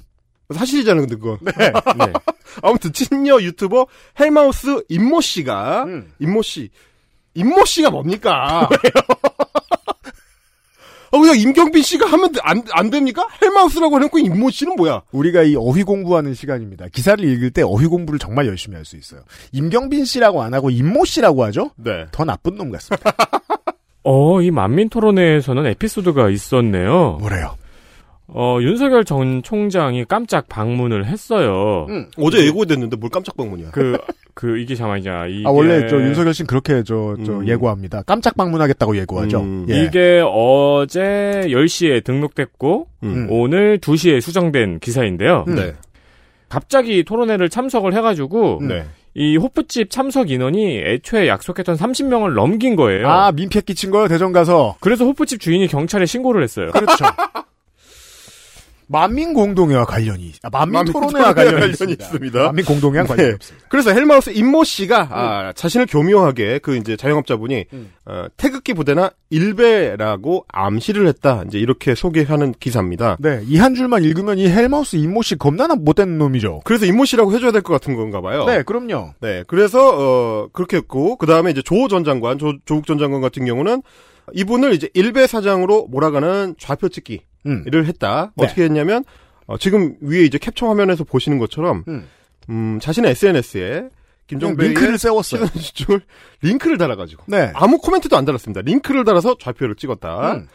[0.54, 1.38] 사실이잖아요, 근데 그거.
[1.40, 1.52] 네.
[1.96, 2.12] 네.
[2.62, 3.86] 아무튼 친여 유튜버
[4.20, 6.12] 헬마우스 임모 씨가 음.
[6.18, 6.70] 임모 씨.
[7.34, 8.68] 임모 씨가 뭡니까?
[11.12, 13.28] 어, 그냥 임경빈 씨가 하면 안, 안 됩니까?
[13.42, 15.02] 헬마우스라고 해놓고 임모 씨는 뭐야?
[15.12, 16.86] 우리가 이 어휘 공부하는 시간입니다.
[16.90, 19.20] 기사를 읽을 때 어휘 공부를 정말 열심히 할 수 있어요.
[19.52, 21.70] 임경빈 씨라고 안 하고 임모 씨라고 하죠?
[21.76, 22.06] 네.
[22.10, 23.12] 더 나쁜 놈 같습니다.
[24.04, 27.18] 어, 이 만민 토론회에서는 에피소드가 있었네요.
[27.20, 27.54] 뭐래요?
[28.34, 31.86] 어, 윤석열 전 총장이 깜짝 방문을 했어요.
[31.88, 32.08] 음.
[32.16, 33.70] 어제 예고됐는데 뭘 깜짝 방문이야.
[33.72, 33.98] 그,
[34.34, 35.28] 그, 이게 잠깐만요.
[35.28, 35.46] 이게.
[35.46, 37.48] 아, 원래 저 윤석열 씨는 그렇게 저, 저 음.
[37.48, 38.02] 예고합니다.
[38.02, 39.40] 깜짝 방문하겠다고 예고하죠.
[39.40, 39.66] 음.
[39.68, 39.84] 예.
[39.84, 43.26] 이게 어제 10시에 등록됐고, 음.
[43.30, 45.44] 오늘 2시에 수정된 기사인데요.
[45.48, 45.54] 음.
[45.54, 45.72] 네.
[46.48, 48.84] 갑자기 토론회를 참석을 해가지고, 네.
[49.14, 53.08] 이 호프집 참석 인원이 애초에 약속했던 30명을 넘긴 거예요.
[53.10, 54.76] 아, 민폐 끼친 거요, 대전 가서.
[54.80, 56.70] 그래서 호프집 주인이 경찰에 신고를 했어요.
[56.72, 57.04] 그렇죠.
[58.88, 62.04] 만민 공동회와 관련이, 아, 만민 만민 토론회와 토론회와 관련이 관련이 있습니다.
[62.04, 62.42] 있습니다.
[62.44, 63.34] 만민 공동회와 관련이 네.
[63.34, 63.66] 없습니다.
[63.70, 67.92] 그래서 헬마우스 임모 씨가 아, 자신을 교묘하게 그 이제 자영업자분이 음.
[68.04, 71.44] 어, 태극기 부대나 일베라고 암시를 했다.
[71.46, 73.16] 이제 이렇게 소개하는 기사입니다.
[73.20, 76.62] 네, 이 한 줄만 읽으면 이 헬마우스 임모 씨 겁나나 못된 놈이죠.
[76.64, 78.44] 그래서 임모 씨라고 해줘야 될 것 같은 건가 봐요.
[78.44, 79.14] 네, 그럼요.
[79.20, 83.20] 네, 그래서 어 그렇게 했고 그 다음에 이제 조 전 장관, 조, 조국 전 장관
[83.20, 83.82] 같은 경우는
[84.34, 87.84] 이분을 이제 일베 사장으로 몰아가는 좌표 찍기 를 음.
[87.84, 88.32] 했다.
[88.36, 88.44] 네.
[88.44, 89.04] 어떻게 했냐면
[89.46, 92.06] 어, 지금 위에 이제 캡처 화면에서 보시는 것처럼 음.
[92.50, 93.88] 음, 자신의 SNS에
[94.26, 95.46] 김정배의 링크를 세웠어요.
[95.48, 96.00] 집중을
[96.42, 97.52] 링크를 달아가지고 네.
[97.54, 98.62] 아무 코멘트도 안 달았습니다.
[98.62, 100.34] 링크를 달아서 좌표를 찍었다.
[100.34, 100.48] 음.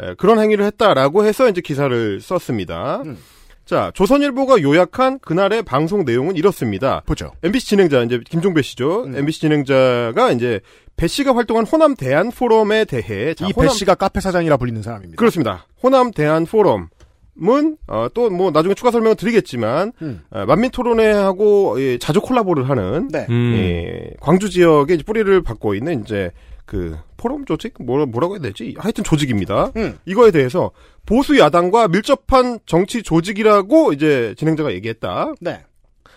[0.00, 3.02] 에, 그런 행위를 했다라고 해서 이제 기사를 썼습니다.
[3.02, 3.18] 음.
[3.64, 7.02] 자, 조선일보가 요약한 그날의 방송 내용은 이렇습니다.
[7.06, 7.32] 보죠.
[7.42, 9.04] MBC 진행자 이제 김종배 씨죠.
[9.04, 9.16] 음.
[9.16, 10.60] MBC 진행자가 이제
[10.96, 14.82] 배 씨가 활동한 호남 대한 포럼에 대해 자, 이 호남- 배 씨가 카페 사장이라 불리는
[14.82, 15.18] 사람입니다.
[15.18, 15.66] 그렇습니다.
[15.82, 16.88] 호남 대한 포럼
[17.42, 20.20] 은 어, 또뭐 나중에 추가 설명을 드리겠지만 음.
[20.30, 23.26] 어, 만민 토론회하고 예, 자주 콜라보를 하는 네.
[23.28, 23.54] 음.
[23.56, 26.30] 예, 광주 지역에 뿌리를 받고 있는 이제
[26.66, 28.74] 그 포럼 조직 뭐라 뭐라고 해야 되지?
[28.78, 29.72] 하여튼 조직입니다.
[29.76, 29.98] 음.
[30.06, 30.70] 이거에 대해서
[31.06, 35.34] 보수 야당과 밀접한 정치 조직이라고 이제 진행자가 얘기했다.
[35.40, 35.64] 네.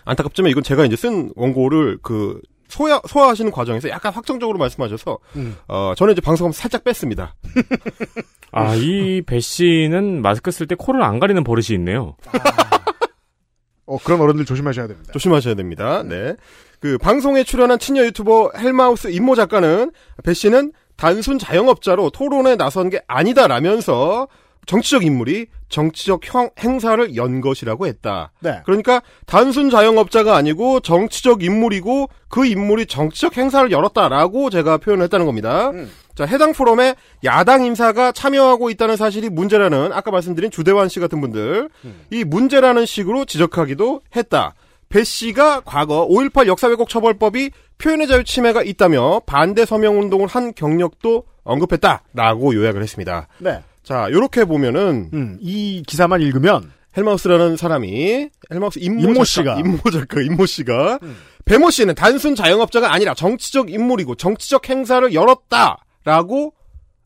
[0.04, 5.56] 안타깝지만 이건 제가 이제 쓴 원고를 그 소화 소화하시는 과정에서 약간 확정적으로 말씀하셔서 음.
[5.68, 7.34] 어 저는 이제 방송하면 살짝 뺐습니다.
[8.52, 12.16] 아, 이 배 씨는 마스크 쓸 때 코를 안 가리는 버릇이 있네요.
[13.86, 15.12] 어, 그런 어른들 조심하셔야 됩니다.
[15.12, 16.02] 조심하셔야 됩니다.
[16.02, 16.36] 네.
[16.80, 19.90] 그 방송에 출연한 친여 유튜버 헬마우스 임모 작가는
[20.22, 24.28] 배 씨는 단순 자영업자로 토론에 나선 게 아니다라면서
[24.66, 28.32] 정치적 인물이 정치적 형, 행사를 연 것이라고 했다.
[28.40, 28.60] 네.
[28.66, 35.70] 그러니까 단순 자영업자가 아니고 정치적 인물이고 그 인물이 정치적 행사를 열었다라고 제가 표현을 했다는 겁니다.
[35.70, 35.90] 음.
[36.14, 41.70] 자, 해당 포럼에 야당 인사가 참여하고 있다는 사실이 문제라는 아까 말씀드린 주대환 씨 같은 분들
[42.10, 44.54] 이 문제라는 식으로 지적하기도 했다.
[44.88, 51.24] 배 씨가 과거 5.18 역사왜곡 처벌법이 표현의 자유 침해가 있다며 반대 서명 운동을 한 경력도
[51.44, 53.28] 언급했다라고 요약을 했습니다.
[53.38, 53.62] 네.
[53.82, 59.58] 자, 요렇게 보면은 음, 이 기사만 읽으면 헬마우스라는 사람이 헬마우스 임모, 씨가.
[59.58, 61.16] 임모 작가 임모 씨가 음.
[61.44, 66.52] 배모 씨는 단순 자영업자가 아니라 정치적 인물이고 정치적 행사를 열었다라고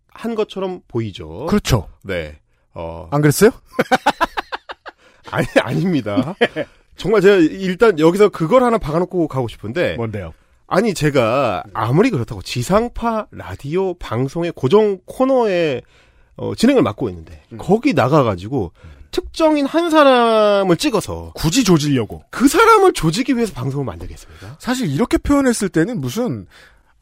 [0.08, 1.46] 한 것처럼 보이죠.
[1.46, 1.88] 그렇죠.
[2.02, 2.40] 네.
[2.74, 3.50] 어, 안 그랬어요?
[5.30, 6.34] 아니 아닙니다.
[6.96, 10.32] 정말 제가 일단 여기서 그걸 하나 박아놓고 가고 싶은데 뭔데요?
[10.66, 15.82] 아니 제가 아무리 그렇다고 지상파 라디오 방송의 고정 코너에
[16.36, 17.58] 어, 진행을 맡고 있는데 음.
[17.58, 18.72] 거기 나가가지고
[19.10, 22.24] 특정인 한 사람을 찍어서 굳이 조지려고.
[22.30, 24.56] 그 사람을 조지기 위해서 방송을 만들겠습니까?
[24.58, 26.46] 사실 이렇게 표현했을 때는 무슨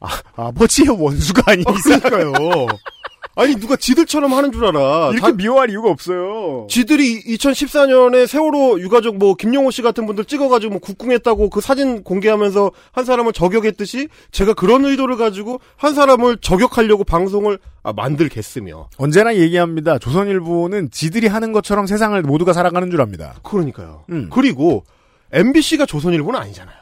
[0.01, 2.33] 아, 아버지의 원수가 아니니까요.
[3.35, 5.11] 아니 누가 지들처럼 하는 줄 알아.
[5.13, 6.67] 이렇게 다- 미워할 이유가 없어요.
[6.69, 12.71] 지들이 2014년에 세월호 유가족 뭐 김용호 씨 같은 분들 찍어가지고 뭐 국궁했다고 그 사진 공개하면서
[12.91, 19.97] 한 사람을 저격했듯이 제가 그런 의도를 가지고 한 사람을 저격하려고 방송을 아, 만들겠으며 언제나 얘기합니다.
[19.97, 23.35] 조선일보는 지들이 하는 것처럼 세상을 모두가 살아가는 줄 압니다.
[23.43, 24.03] 그러니까요.
[24.09, 24.29] 음.
[24.31, 24.83] 그리고
[25.31, 26.80] MBC가 조선일보는 아니잖아요.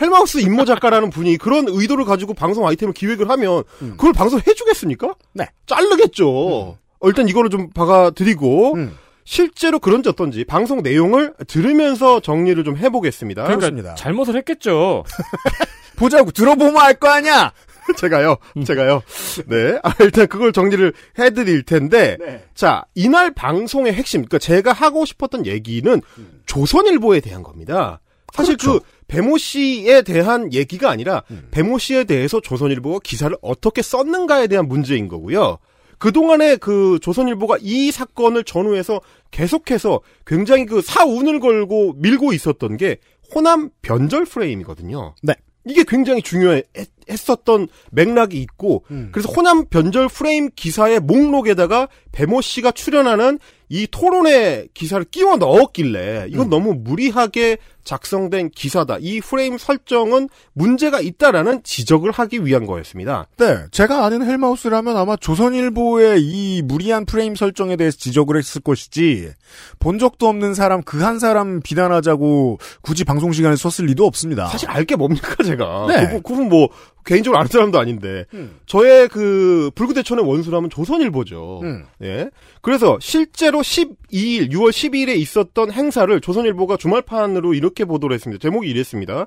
[0.00, 3.92] 헬마우스 임모 작가라는 분이 그런 의도를 가지고 방송 아이템을 기획을 하면 음.
[3.96, 5.14] 그걸 방송해 주겠습니까?
[5.32, 5.46] 네.
[5.66, 6.28] 자르겠죠.
[6.28, 6.78] 어,
[7.08, 8.96] 일단 이거를 좀 박아드리고 음.
[9.24, 13.42] 실제로 그런지 어떤지 방송 내용을 들으면서 정리를 좀 해보겠습니다.
[13.42, 13.94] 그러니까 그렇습니다.
[13.96, 15.04] 잘못을 했겠죠.
[15.96, 17.52] 보자고 들어보면 알 거 아니야.
[17.96, 19.00] 제가요, 제가요.
[19.46, 19.78] 네.
[19.84, 22.44] 아, 일단 그걸 정리를 해드릴 텐데, 네.
[22.52, 26.02] 자, 이날 방송의 핵심, 그러니까 제가 하고 싶었던 얘기는
[26.46, 28.00] 조선일보에 대한 겁니다.
[28.34, 34.68] 사실 그 배모 씨에 대한 얘기가 아니라 배모 씨에 대해서 조선일보가 기사를 어떻게 썼는가에 대한
[34.68, 35.58] 문제인 거고요.
[35.98, 42.98] 그동안에 그 조선일보가 이 사건을 전후해서 계속해서 굉장히 그 사운을 걸고 밀고 있었던 게
[43.34, 45.14] 호남 변절 프레임이거든요.
[45.22, 45.34] 네.
[45.64, 46.64] 이게 굉장히 중요했
[47.08, 49.08] 었던 맥락이 있고 음.
[49.12, 53.38] 그래서 호남 변절 프레임 기사의 목록에다가 배모 씨가 출연하는
[53.68, 56.50] 이 토론회 기사를 끼워 넣었길래 이건 음.
[56.50, 58.98] 너무 무리하게 작성된 기사다.
[59.00, 63.26] 이 프레임 설정은 문제가 있다라는 지적을 하기 위한 거였습니다.
[63.38, 69.30] 네, 제가 아는 헬마우스라면 아마 조선일보의 이 무리한 프레임 설정에 대해서 지적을 했을 것이지
[69.78, 74.48] 본 적도 없는 사람 그 한 사람 비난하자고 굳이 방송 시간에 썼을 리도 없습니다.
[74.48, 75.86] 사실 알게 뭡니까 제가.
[75.88, 76.06] 네.
[76.06, 76.68] 그분, 그분 뭐
[77.06, 78.58] 개인적으로 아는 사람도 아닌데 음.
[78.66, 81.60] 저의 그 불구대천의 원수라면 조선일보죠.
[81.62, 81.84] 음.
[82.02, 82.28] 예.
[82.60, 88.42] 그래서 실제로 12일, 6월 12일에 있었던 행사를 조선일보가 주말판으로 이렇게 보도를 했습니다.
[88.42, 89.24] 제목이 이랬습니다.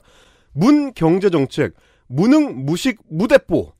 [0.53, 1.73] 문 경제 정책,
[2.07, 3.73] 무능 무식 무대뽀.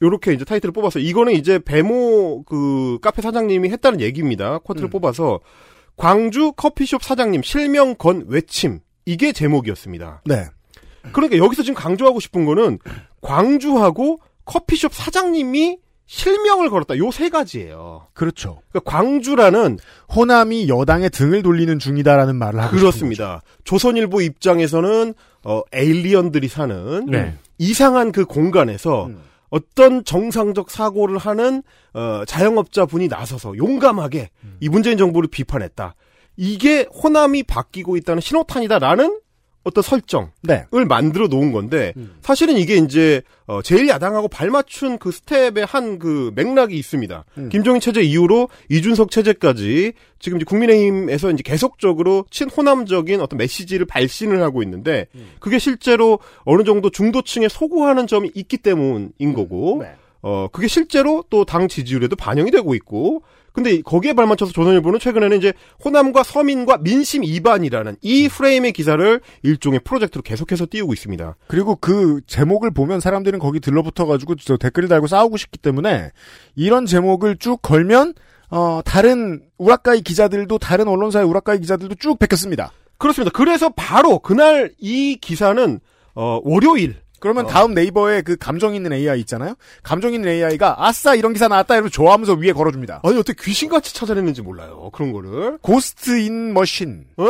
[0.00, 4.58] 요렇게 이제 타이틀을 뽑아서 이거는 이제 배모 그 카페 사장님이 했다는 얘기입니다.
[4.58, 4.90] 코트를 음.
[4.90, 5.40] 뽑아서
[5.96, 8.78] 광주 커피숍 사장님 실명 건 외침.
[9.06, 10.22] 이게 제목이었습니다.
[10.26, 10.44] 네.
[11.12, 12.78] 그러니까 여기서 지금 강조하고 싶은 거는
[13.20, 16.96] 광주하고 커피숍 사장님이 실명을 걸었다.
[16.96, 18.06] 요 세 가지예요.
[18.14, 18.62] 그렇죠.
[18.70, 19.78] 그러니까 광주라는
[20.14, 23.42] 호남이 여당의 등을 돌리는 중이다라는 말을 하고 그렇습니다.
[23.64, 25.12] 조선일보 입장에서는
[25.44, 27.34] 어 에일리언들이 사는 네.
[27.58, 29.20] 이상한 그 공간에서 음.
[29.50, 35.94] 어떤 정상적 사고를 하는 어 자영업자 분이 나서서 용감하게 이 문재인 정부를 비판했다.
[36.38, 39.20] 이게 호남이 바뀌고 있다는 신호탄이다라는
[39.68, 40.64] 어떤 설정을 네.
[40.88, 46.76] 만들어 놓은 건데 사실은 이게 이제 어, 제일 야당하고 발맞춘 그 스텝의 한 그 맥락이
[46.76, 47.24] 있습니다.
[47.38, 47.48] 음.
[47.48, 54.62] 김종인 체제 이후로 이준석 체제까지 지금 이제 국민의힘에서 이제 계속적으로 친호남적인 어떤 메시지를 발신을 하고
[54.62, 55.06] 있는데
[55.40, 59.92] 그게 실제로 어느 정도 중도층에 소구하는 점이 있기 때문인 거고 네.
[60.22, 65.52] 어 그게 실제로 또 당 지지율에도 반영이 되고 있고 근데 거기에 발맞춰서 조선일보는 최근에는 이제
[65.84, 71.36] 호남과 서민과 민심 이반이라는 이 프레임의 기사를 일종의 프로젝트로 계속해서 띄우고 있습니다.
[71.48, 76.10] 그리고 그 제목을 보면 사람들은 거기 들러붙어가지고 저 댓글을 달고 싸우고 싶기 때문에
[76.54, 78.14] 이런 제목을 쭉 걸면
[78.50, 82.72] 어 다른 우라카이 기자들도 다른 언론사의 우라카이 기자들도 쭉 베꼈습니다.
[82.96, 83.30] 그렇습니다.
[83.34, 85.80] 그래서 바로 그날 이 기사는
[86.14, 89.54] 어 월요일 그러면 다음 네이버에 그 감정 있는 AI 있잖아요.
[89.82, 93.00] 감정 있는 AI가 아싸 이런 기사 나왔다 이러면 좋아하면서 위에 걸어줍니다.
[93.04, 94.90] 아니 어떻게 귀신같이 찾아냈는지 몰라요.
[94.92, 95.58] 그런 거를.
[95.58, 97.06] ghost in machine.
[97.16, 97.24] 네.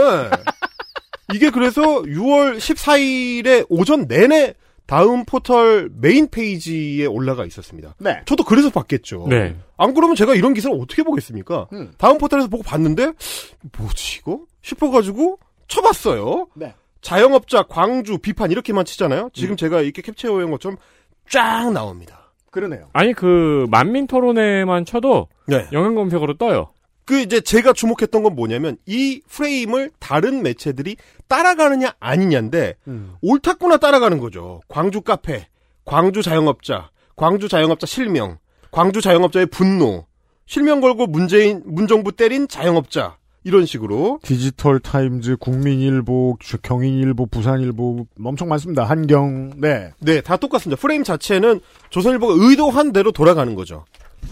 [1.34, 4.54] 이게 그래서 6월 14일에 오전 내내
[4.86, 7.94] 다음 포털 메인 페이지에 올라가 있었습니다.
[7.98, 8.22] 네.
[8.24, 9.26] 저도 그래서 봤겠죠.
[9.28, 9.54] 네.
[9.76, 11.68] 안 그러면 제가 이런 기사를 어떻게 보겠습니까?
[11.74, 11.92] 음.
[11.98, 13.12] 다음 포털에서 보고 봤는데
[13.76, 16.48] 뭐지 이거 싶어가지고 쳐봤어요.
[16.54, 16.74] 네.
[17.00, 19.30] 자영업자 광주 비판 이렇게만 치잖아요.
[19.32, 20.78] 지금 제가 이렇게 캡처해 온 것처럼
[21.28, 22.32] 쫙 나옵니다.
[22.50, 22.88] 그러네요.
[22.92, 25.66] 아니 그 만민 토론회만 쳐도 네.
[25.72, 26.72] 연관 검색어로 떠요.
[27.04, 33.14] 그 이제 제가 주목했던 건 뭐냐면 이 프레임을 다른 매체들이 따라가느냐 아니냐인데 음.
[33.22, 34.60] 옳다구나 따라가는 거죠.
[34.68, 35.46] 광주 카페,
[35.84, 38.38] 광주 자영업자, 광주 자영업자 실명,
[38.70, 40.06] 광주 자영업자의 분노,
[40.44, 43.16] 실명 걸고 문재인 문정부 때린 자영업자
[43.48, 48.84] 이런 식으로 디지털 타임즈, 국민일보, 경인일보, 부산일보 엄청 많습니다.
[48.84, 49.52] 한경.
[49.56, 49.92] 네.
[50.00, 50.78] 네, 다 똑같습니다.
[50.78, 53.86] 프레임 자체는 조선일보가 의도한 대로 돌아가는 거죠.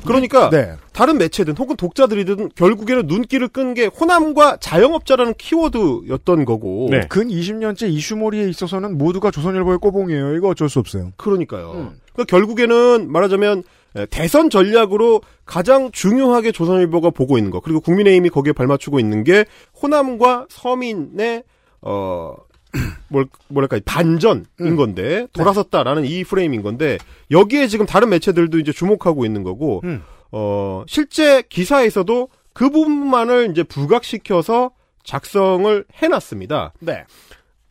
[0.05, 0.75] 그러니까 네.
[0.93, 6.89] 다른 매체든 혹은 독자들이든 결국에는 눈길을 끈 게 호남과 자영업자라는 키워드였던 거고.
[6.91, 7.01] 네.
[7.09, 10.35] 근 20년째 이슈몰이에 있어서는 모두가 조선일보의 꼬봉이에요.
[10.37, 11.13] 이거 어쩔 수 없어요.
[11.17, 11.73] 그러니까요.
[11.73, 12.01] 음.
[12.13, 13.63] 그러니까 결국에는 말하자면 에,
[14.11, 19.47] 대선 전략으로 가장 중요하게 조선일보가 보고 있는 거 그리고 국민의힘이 거기에 발맞추고 있는 게
[19.83, 21.45] 호남과 서민의
[21.81, 22.35] 어
[23.09, 24.77] 뭘, 뭐랄까, 반전인 음.
[24.77, 26.99] 건데, 돌아섰다라는 이 프레임인 건데,
[27.31, 30.03] 여기에 지금 다른 매체들도 이제 주목하고 있는 거고, 음.
[30.31, 34.73] 어, 실제 기사에서도 그 부분만을 이제 부각시켜서
[35.05, 36.73] 작성을 해놨습니다.
[36.81, 37.05] 네.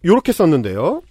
[0.05, 1.01] 요렇게 썼는데요.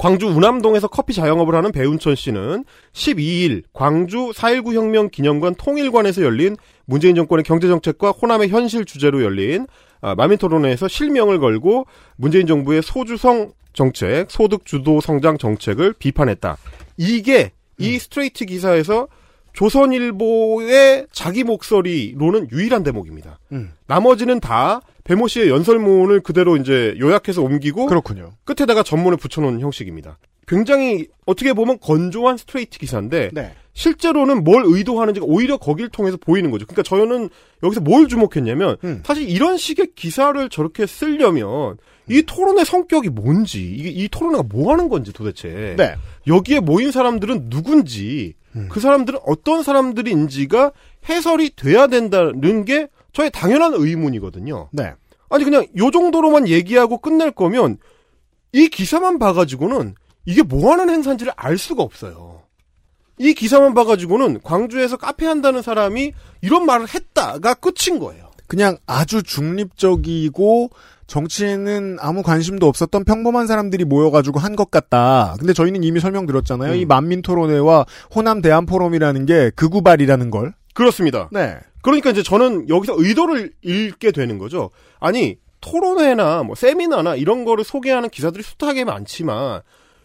[0.00, 7.14] 광주 우남동에서 커피 자영업을 하는 배운천 씨는 12일 광주 4.19 혁명 기념관 통일관에서 열린 문재인
[7.14, 9.66] 정권의 경제정책과 호남의 현실 주제로 열린
[10.00, 11.86] 아, 마민 토론회에서 실명을 걸고
[12.16, 16.56] 문재인 정부의 소주성 정책, 소득 주도 성장 정책을 비판했다.
[16.96, 19.06] 이게 이 스트레이트 기사에서
[19.52, 23.38] 조선일보의 자기 목소리로는 유일한 대목입니다.
[23.52, 23.72] 음.
[23.86, 28.30] 나머지는 다 배모 씨의 연설문을 그대로 이제 요약해서 옮기고 그렇군요.
[28.44, 30.18] 끝에다가 전문을 붙여놓은 형식입니다.
[30.46, 33.52] 굉장히 어떻게 보면 건조한 스트레이트 기사인데 네.
[33.72, 36.64] 실제로는 뭘 의도하는지가 오히려 거길 통해서 보이는 거죠.
[36.64, 37.28] 그러니까 저는
[37.64, 39.02] 여기서 뭘 주목했냐면 음.
[39.04, 44.88] 사실 이런 식의 기사를 저렇게 쓰려면 이 토론의 성격이 뭔지 이게 이 토론회가 뭐 하는
[44.88, 45.96] 건지 도대체 네.
[46.28, 48.68] 여기에 모인 사람들은 누군지 음.
[48.70, 50.70] 그 사람들은 어떤 사람들인지가
[51.08, 54.68] 해설이 돼야 된다는 게 저의 당연한 의문이거든요.
[54.72, 54.92] 네.
[55.30, 57.78] 아니 그냥 요 정도로만 얘기하고 끝낼 거면
[58.52, 59.94] 이 기사만 봐가지고는
[60.26, 62.42] 이게 뭐 하는 행사인지를 알 수가 없어요.
[63.18, 66.12] 이 기사만 봐가지고는 광주에서 카페 한다는 사람이
[66.42, 68.30] 이런 말을 했다가 끝인 거예요.
[68.46, 70.70] 그냥 아주 중립적이고
[71.06, 75.36] 정치에는 아무 관심도 없었던 평범한 사람들이 모여가지고 한 것 같다.
[75.38, 76.72] 근데 저희는 이미 설명드렸잖아요.
[76.72, 76.76] 음.
[76.76, 80.54] 이 만민토론회와 호남 대한포럼이라는 게 극우발이라는 걸.
[80.74, 81.28] 그렇습니다.
[81.32, 81.56] 네.
[81.82, 84.70] 그러니까 이제 저는 여기서 의도를 읽게 되는 거죠.
[84.98, 89.60] 아니 토론회나 뭐 세미나나 이런 거를 소개하는 기사들이 숱하게 많지만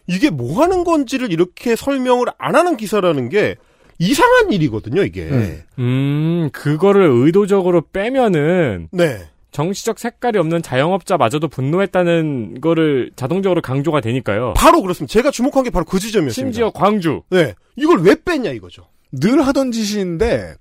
[0.06, 3.56] 이게 뭐 하는 건지를 이렇게 설명을 안 하는 기사라는 게
[3.98, 5.22] 이상한 일이거든요, 이게.
[5.22, 5.62] 음.
[5.78, 9.26] 음, 그거를 의도적으로 빼면은 네.
[9.52, 14.52] 정치적 색깔이 없는 자영업자마저도 분노했다는 거를 자동적으로 강조가 되니까요.
[14.54, 15.10] 바로 그렇습니다.
[15.10, 16.34] 제가 주목한 게 바로 그 지점이었습니다.
[16.34, 17.22] 심지어 광주.
[17.30, 17.54] 네.
[17.74, 18.86] 이걸 왜 뺐냐 이거죠.
[19.20, 20.54] 늘 하던 짓인데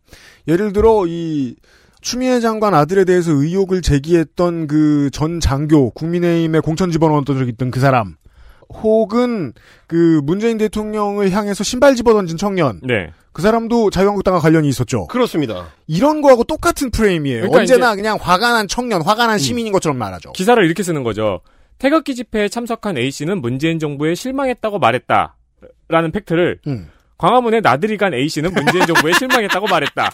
[0.47, 1.55] 예를 들어 이
[2.01, 7.79] 추미애 장관 아들에 대해서 의혹을 제기했던 그 전 장교 국민의힘의 공천 집어넣었던 적 있던 그
[7.79, 8.15] 사람
[8.69, 9.53] 혹은
[9.87, 13.11] 그 문재인 대통령을 향해서 신발 집어던진 청년 네.
[13.31, 15.07] 그 사람도 자유한국당과 관련이 있었죠.
[15.07, 15.67] 그렇습니다.
[15.87, 17.41] 이런 거하고 똑같은 프레임이에요.
[17.41, 20.31] 그러니까 언제나 그냥 화가 난 청년, 화가 난 시민인 것처럼 말하죠.
[20.31, 21.41] 기사를 이렇게 쓰는 거죠.
[21.77, 25.35] 태극기 집회에 참석한 A씨는 문재인 정부에 실망했다고 말했다.
[25.89, 26.87] 라는 팩트를 음.
[27.17, 30.11] 광화문에 나들이 간 A씨는 문재인 정부에 실망했다고 말했다.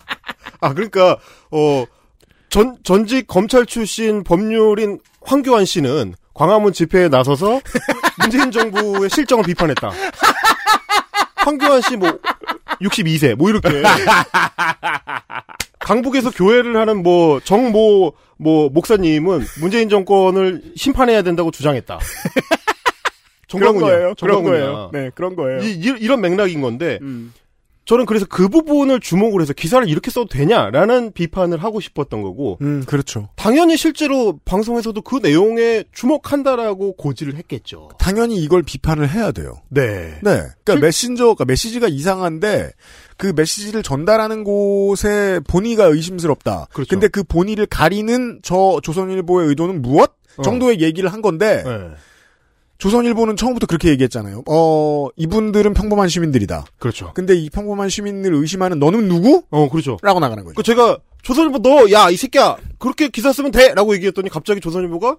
[0.61, 1.17] 아 그러니까
[1.51, 1.85] 어
[2.51, 7.61] 전 전직 검찰 출신 법률인 황교안 씨는 광화문 집회에 나서서
[8.19, 9.89] 문재인 정부의 실정을 비판했다.
[11.37, 12.19] 황교안 씨 뭐
[12.81, 13.81] 62세 뭐 이렇게
[15.79, 21.99] 강북에서 교회를 하는 뭐 정모 뭐 목사님은 문재인 정권을 심판해야 된다고 주장했다.
[23.59, 24.13] 그런 거예요.
[24.19, 24.61] 그런 정광훈이야.
[24.65, 24.89] 거예요.
[24.93, 25.61] 네, 그런 거예요.
[25.63, 27.33] 이, 이- 이런 맥락인 건데 음.
[27.85, 32.83] 저는 그래서 그 부분을 주목을 해서 기사를 이렇게 써도 되냐라는 비판을 하고 싶었던 거고 음,
[32.85, 33.29] 그렇죠.
[33.35, 37.89] 당연히 실제로 방송에서도 그 내용에 주목한다라고 고지를 했겠죠.
[37.97, 39.55] 당연히 이걸 비판을 해야 돼요.
[39.69, 40.13] 네.
[40.21, 40.41] 네.
[40.63, 42.71] 그러니까 메신저가 메시지가 이상한데
[43.17, 46.67] 그 메시지를 전달하는 곳에 본의가 의심스럽다.
[46.71, 46.87] 그렇죠.
[46.89, 50.11] 근데 그 본의를 가리는 저 조선일보의 의도는 무엇?
[50.37, 50.43] 어.
[50.43, 51.89] 정도의 얘기를 한 건데 네.
[52.81, 54.43] 조선일보는 처음부터 그렇게 얘기했잖아요.
[54.49, 56.65] 어, 이분들은 평범한 시민들이다.
[56.79, 57.11] 그렇죠.
[57.13, 59.43] 근데 이 평범한 시민을 의심하는 너는 누구?
[59.51, 59.97] 어, 그렇죠.
[60.01, 60.55] 라고 나가는 거죠.
[60.55, 65.15] 그 제가 조선일보 너 야 이 새끼야 그렇게 기사 쓰면 돼 라고 얘기했더니 갑자기 조선일보가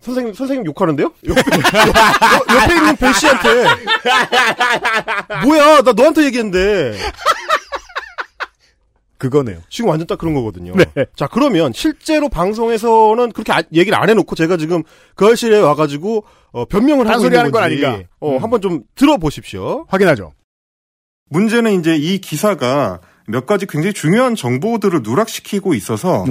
[0.00, 1.12] 선생님 선생님 욕하는데요?
[1.28, 3.64] 옆에, 옆- 옆에 있는 배 씨한테
[5.44, 6.96] 뭐야 나 너한테 얘기했는데
[9.18, 9.58] 그거네요.
[9.70, 10.72] 지금 완전 딱 그런 거거든요.
[11.14, 14.82] 자 그러면 실제로 방송에서는 그렇게 아- 얘기를 안 해놓고 제가 지금
[15.14, 18.08] 그 할실에 와가지고 어, 변명을 하고 있는 하는 건 건지 아닌가?
[18.20, 18.42] 어, 음.
[18.42, 19.86] 한번 좀 들어보십시오.
[19.88, 20.32] 확인하죠.
[21.30, 26.24] 문제는 이제 이 기사가 몇 가지 굉장히 중요한 정보들을 누락시키고 있어서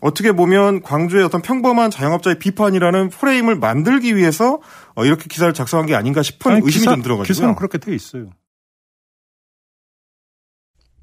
[0.00, 4.60] 어떻게 보면 광주의 어떤 평범한 자영업자의 비판이라는 프레임을 만들기 위해서
[4.94, 7.34] 어, 이렇게 기사를 작성한 게 아닌가 싶은 아니, 의심이 기사- 좀 들어가지고요.
[7.34, 8.30] 기사는 그렇게 돼 있어요.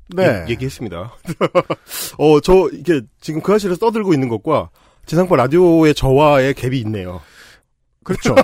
[0.09, 0.23] 네.
[0.25, 1.13] 얘- 얘기 했습니다.
[2.17, 4.69] 어, 저, 이게, 지금 그 사실을 써들고 있는 것과
[5.05, 7.21] 지상파 라디오의 저와의 갭이 있네요.
[8.03, 8.35] 그렇죠.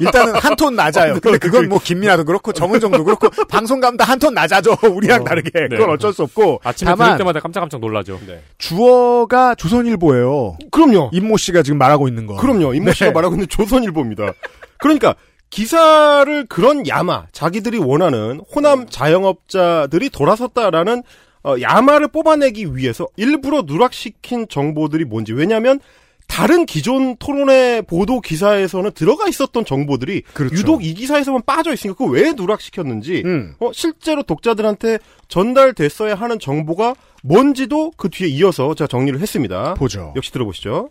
[0.00, 1.18] 일단은 한 톤 낮아요.
[1.20, 4.76] 근데 그건 뭐 김민아도 그렇고 정은정도 그렇고 방송감도 한 톤 낮아져.
[4.88, 5.50] 우리랑 다르게.
[5.70, 6.60] 그건 어쩔 수 없고.
[6.62, 8.20] 아침에 다만 들을 때마다 깜짝깜짝 놀라죠.
[8.58, 10.58] 주어가 조선일보예요.
[10.70, 11.10] 그럼요.
[11.12, 12.36] 임모 씨가 지금 말하고 있는 거.
[12.36, 12.74] 그럼요.
[12.74, 13.12] 임모 씨가 네.
[13.12, 14.32] 말하고 있는 조선일보입니다.
[14.78, 15.16] 그러니까,
[15.50, 21.02] 기사를 그런 야마, 자기들이 원하는 호남 자영업자들이 돌아섰다라는
[21.44, 25.32] 어, 야마를 뽑아내기 위해서 일부러 누락시킨 정보들이 뭔지.
[25.32, 25.80] 왜냐하면
[26.26, 30.54] 다른 기존 토론회 보도 기사에서는 들어가 있었던 정보들이 그렇죠.
[30.54, 33.54] 유독 이 기사에서만 빠져 있으니까 그걸 왜 누락시켰는지 음.
[33.60, 39.74] 어, 실제로 독자들한테 전달됐어야 하는 정보가 뭔지도 그 뒤에 이어서 제가 정리를 했습니다.
[39.74, 40.12] 보죠.
[40.16, 40.90] 역시 들어보시죠.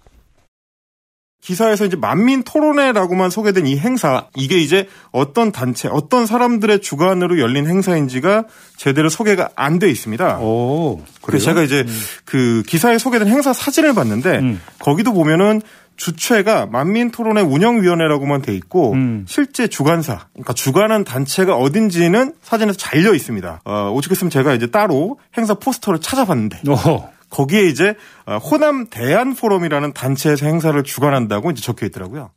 [1.41, 7.67] 기사에서 이제 만민 토론회라고만 소개된 이 행사 이게 이제 어떤 단체 어떤 사람들의 주관으로 열린
[7.67, 8.45] 행사인지가
[8.75, 10.39] 제대로 소개가 안 돼 있습니다.
[10.39, 11.85] 오, 그래서 제가 이제
[12.25, 14.61] 그 기사에 소개된 행사 사진을 봤는데 음.
[14.79, 15.61] 거기도 보면은
[15.97, 19.25] 주최가 만민 토론회 운영위원회라고만 돼 있고 음.
[19.27, 23.61] 실제 주관사 그러니까 주관한 단체가 어딘지는 사진에서 잘려 있습니다.
[23.65, 27.09] 어, 오죽했으면 제가 이제 따로 행사 포스터를 찾아봤는데 오.
[27.29, 32.31] 거기에 이제 어, 호남 대한 포럼이라는 단체에서 행사를 주관한다고 이제 적혀 있더라고요.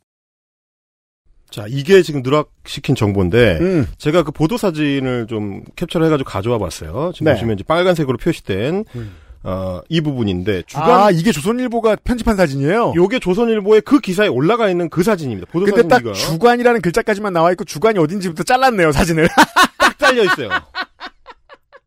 [1.51, 3.87] 자, 이게 지금 누락시킨 정보인데, 음.
[3.97, 7.11] 제가 그 보도 사진을 좀 캡처를 해가지고 가져와 봤어요.
[7.13, 7.33] 지금 네.
[7.33, 8.85] 보시면 이제 빨간색으로 표시된,
[9.43, 12.93] 어, 이 부분인데, 주간, 아, 이게 조선일보가 편집한 사진이에요?
[12.95, 15.51] 요게 조선일보의 그 기사에 올라가 있는 그 사진입니다.
[15.51, 19.27] 보도 근데 딱 주관이라는 글자까지만 나와 있고 주관이 어딘지부터 잘랐네요, 사진을.
[19.77, 20.49] 딱 잘려 있어요.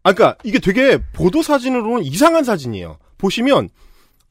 [0.05, 2.99] 아, 그니까, 이게 되게 보도 사진으로는 이상한 사진이에요.
[3.19, 3.71] 보시면,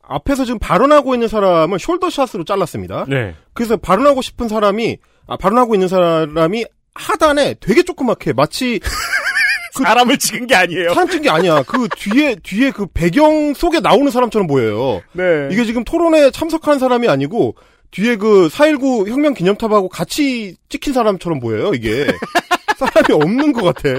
[0.03, 3.05] 앞에서 지금 발언하고 있는 사람을 숄더샷으로 잘랐습니다.
[3.09, 3.35] 네.
[3.53, 8.79] 그래서 발언하고 싶은 사람이, 아, 발언하고 있는 사람이 하단에 되게 조그맣게 마치
[9.83, 10.93] 사람을 찍은 게 아니에요.
[10.93, 11.63] 사람 찍은 게 아니야.
[11.63, 15.01] 그 뒤에, 뒤에 그 배경 속에 나오는 사람처럼 보여요.
[15.13, 15.49] 네.
[15.51, 17.55] 이게 지금 토론에 참석한 사람이 아니고,
[17.89, 22.05] 뒤에 그 4.19 혁명 기념탑하고 같이 찍힌 사람처럼 보여요, 이게.
[22.77, 23.89] 사람이 없는 것 같아.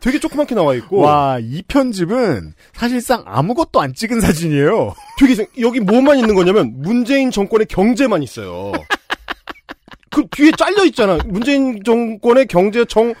[0.00, 0.98] 되게 조그맣게 나와 있고.
[0.98, 4.94] 와, 이 편집은 사실상 아무것도 안 찍은 사진이에요.
[5.20, 8.72] 되게, 생- 여기 뭐만 있는 거냐면, 문재인 정권의 경제만 있어요.
[10.10, 11.18] 그 뒤에 잘려 있잖아.
[11.26, 13.14] 문재인 정권의 경제 정,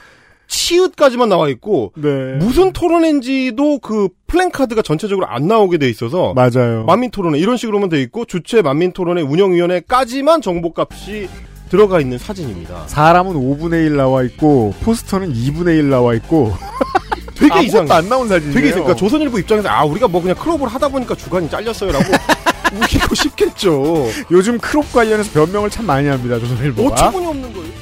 [0.48, 2.08] 치읓까지만 나와 있고, 네.
[2.38, 6.84] 무슨 토론인지도 그 플랜카드가 전체적으로 안 나오게 돼 있어서 맞아요.
[6.86, 11.28] 만민 토론회 이런 식으로만 돼 있고 주최 만민 토론회 운영위원회까지만 정보값이
[11.70, 12.84] 들어가 있는 사진입니다.
[12.88, 16.52] 사람은 5분의 1 나와 있고 포스터는 2분의 1 나와 있고
[17.34, 17.92] 되게 아무것도 이상해.
[17.92, 18.54] 안 나온 사진이에요.
[18.54, 18.70] 되게.
[18.72, 22.04] 그러니까 조선일보 입장에서 아 우리가 뭐 그냥 crop을 하다 보니까 주관이 잘렸어요라고
[22.82, 24.06] 우기고 싶겠죠.
[24.30, 26.38] 요즘 crop 관련해서 변명을 참 많이 합니다.
[26.38, 26.92] 조선일보가.
[26.92, 27.72] 어처구니 없는 거예요.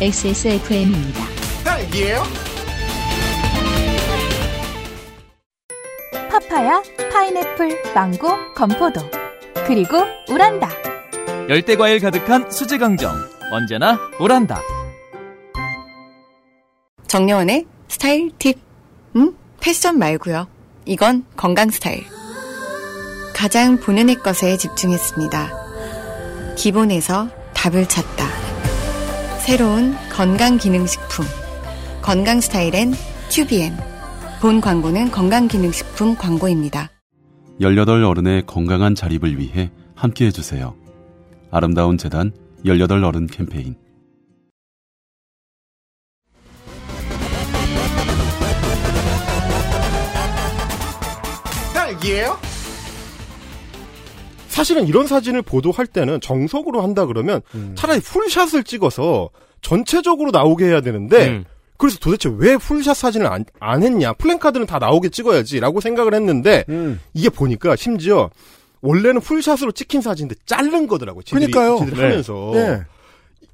[0.00, 1.20] XSFM입니다.
[1.64, 2.22] 딸기예요?
[6.30, 6.82] 파파야,
[7.12, 9.00] 파인애플, 망고, 건포도.
[9.66, 10.68] 그리고 우란다.
[11.50, 13.12] 열대과일 가득한 수제강정
[13.50, 14.60] 언제나 오란다
[17.08, 18.56] 정려원의 스타일 팁.
[19.16, 19.34] 음?
[19.58, 20.46] 패션 말고요.
[20.86, 22.04] 이건 건강 스타일.
[23.34, 25.50] 가장 보는 애 것에 집중했습니다.
[26.56, 28.28] 기본에서 답을 찾다.
[29.40, 31.26] 새로운 건강기능식품.
[32.00, 32.92] 건강 스타일엔
[33.28, 33.76] 튜비엔.
[34.40, 36.90] 본 광고는 건강기능식품 광고입니다.
[37.60, 40.79] 18 어른의 건강한 자립을 위해 함께 해주세요.
[41.50, 42.32] 아름다운 재단
[42.64, 43.74] 18 어른 캠페인.
[51.74, 52.38] 딸기예요?
[54.48, 57.40] 사실은 이런 사진을 보도할 때는 정석으로 한다 그러면
[57.76, 59.30] 차라리 풀샷을 찍어서
[59.62, 61.44] 전체적으로 나오게 해야 되는데 음.
[61.78, 67.00] 그래서 도대체 왜 풀샷 사진을 안, 안 했냐 플랜카드는 다 나오게 찍어야지라고 생각을 했는데 음.
[67.14, 68.28] 이게 보니까 심지어
[68.82, 71.22] 원래는 풀샷으로 찍힌 사진인데 자른 거더라고요.
[71.22, 71.78] 지들이, 그러니까요.
[71.84, 72.02] 지들이 네.
[72.08, 72.82] 하면서 네.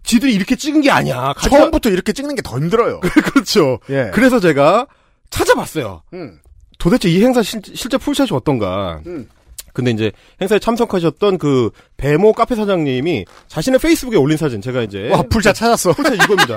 [0.04, 1.32] 지들이 이렇게 찍은 게 아니야.
[1.36, 3.00] 가짜- 처음부터 이렇게 찍는 게 더 힘들어요.
[3.32, 3.80] 그렇죠.
[3.90, 4.10] 예.
[4.14, 4.86] 그래서 제가
[5.30, 6.02] 찾아봤어요.
[6.14, 6.38] 음.
[6.78, 9.00] 도대체 이 행사 실, 실제 풀샷이 어떤가.
[9.06, 9.28] 음.
[9.72, 15.22] 근데 이제 행사에 참석하셨던 그 배모 카페 사장님이 자신의 페이스북에 올린 사진 제가 이제 와,
[15.22, 15.92] full shot 찾았어.
[15.92, 16.56] full shot 이겁니다.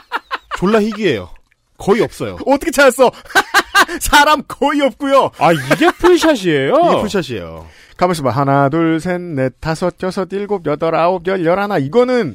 [0.58, 1.30] 졸라 희귀해요.
[1.78, 2.36] 거의 없어요.
[2.46, 3.10] 어떻게 찾았어?
[4.00, 5.30] 사람 거의 없고요.
[5.38, 6.74] 아 이게 풀샷이에요?
[6.76, 7.66] 이게 풀샷이에요.
[8.00, 8.30] 가만있어 봐.
[8.30, 11.76] 하나, 둘, 셋, 넷, 다섯, 여섯, 일곱, 여덟, 아홉, 열, 열하나.
[11.78, 12.34] 이거는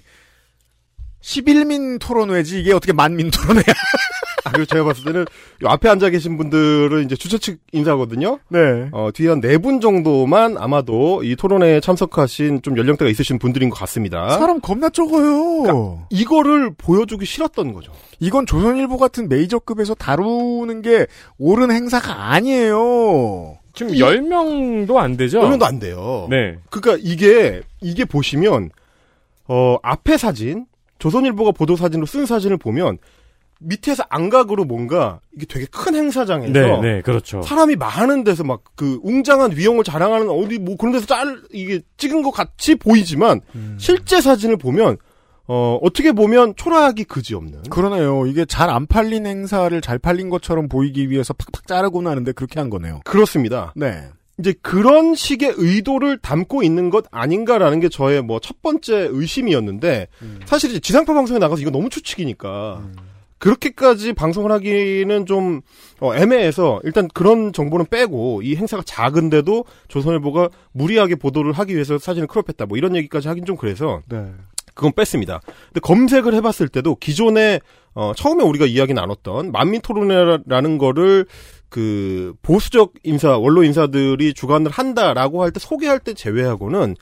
[1.24, 2.60] 11민 토론회지.
[2.62, 3.64] 이게 어떻게 만민 토론회야?
[4.44, 5.22] 아, 그리고 제가 봤을 때는
[5.64, 8.38] 요 앞에 앉아 계신 분들은 이제 주최 측 인사거든요.
[8.50, 8.90] 네.
[8.92, 13.80] 어, 뒤에 한 네 분 정도만 아마도 이 토론회에 참석하신 좀 연령대가 있으신 분들인 것
[13.80, 14.38] 같습니다.
[14.38, 16.06] 사람 겁나 적어요.
[16.12, 17.92] 이거를 보여주기 싫었던 거죠.
[18.20, 21.08] 이건 조선일보 같은 메이저급에서 다루는 게
[21.40, 23.58] 옳은 행사가 아니에요.
[23.76, 25.42] 지금 10명도 안 되죠?
[25.42, 26.28] 설명도 안 돼요.
[26.30, 26.58] 네.
[26.70, 28.70] 그러니까 이게 이게 보시면
[29.48, 30.66] 어 앞에 사진
[31.00, 32.98] 조선일보가 보도 사진으로 쓴 사진을 보면
[33.60, 37.42] 밑에서 안각으로 뭔가 이게 되게 큰 행사장에서 네, 네, 그렇죠.
[37.42, 42.22] 사람이 많은 데서 막 그 웅장한 위용을 자랑하는 어디 뭐 그런 데서 짤 이게 찍은
[42.24, 43.78] 것 같이 보이지만 음.
[43.80, 44.98] 실제 사진을 보면
[45.48, 48.26] 어 어떻게 보면 초라하기 그지없는 그러네요.
[48.26, 52.70] 이게 잘 안 팔린 행사를 잘 팔린 것처럼 보이기 위해서 팍팍 자르고 나는데 그렇게 한
[52.70, 53.02] 거네요.
[53.06, 53.72] 그렇습니다.
[53.76, 54.08] 네.
[54.38, 60.08] 이제 그런 식의 의도를 담고 있는 것 아닌가라는 게 저의 뭐 첫 번째 의심이었는데
[60.46, 62.82] 사실 이제 지상파 방송에 나가서 이거 너무 추측이니까
[63.38, 65.62] 그렇게까지 방송을 하기는 좀
[66.00, 72.28] 어, 애매해서 일단 그런 정보는 빼고 이 행사가 작은데도 조선일보가 무리하게 보도를 하기 위해서 사진을
[72.28, 74.26] 크롭했다 뭐 이런 얘기까지 하긴 좀 그래서 네.
[74.76, 75.42] 그건 뺐습니다.
[75.68, 77.60] 근데 검색을 해봤을 때도 기존에
[77.96, 81.26] 어, 처음에 우리가 이야기 나눴던 만민 토론회라는 거를
[81.70, 86.96] 그 보수적 인사 원로 인사들이 주관을 한다라고 할 때 소개할 때 제외하고는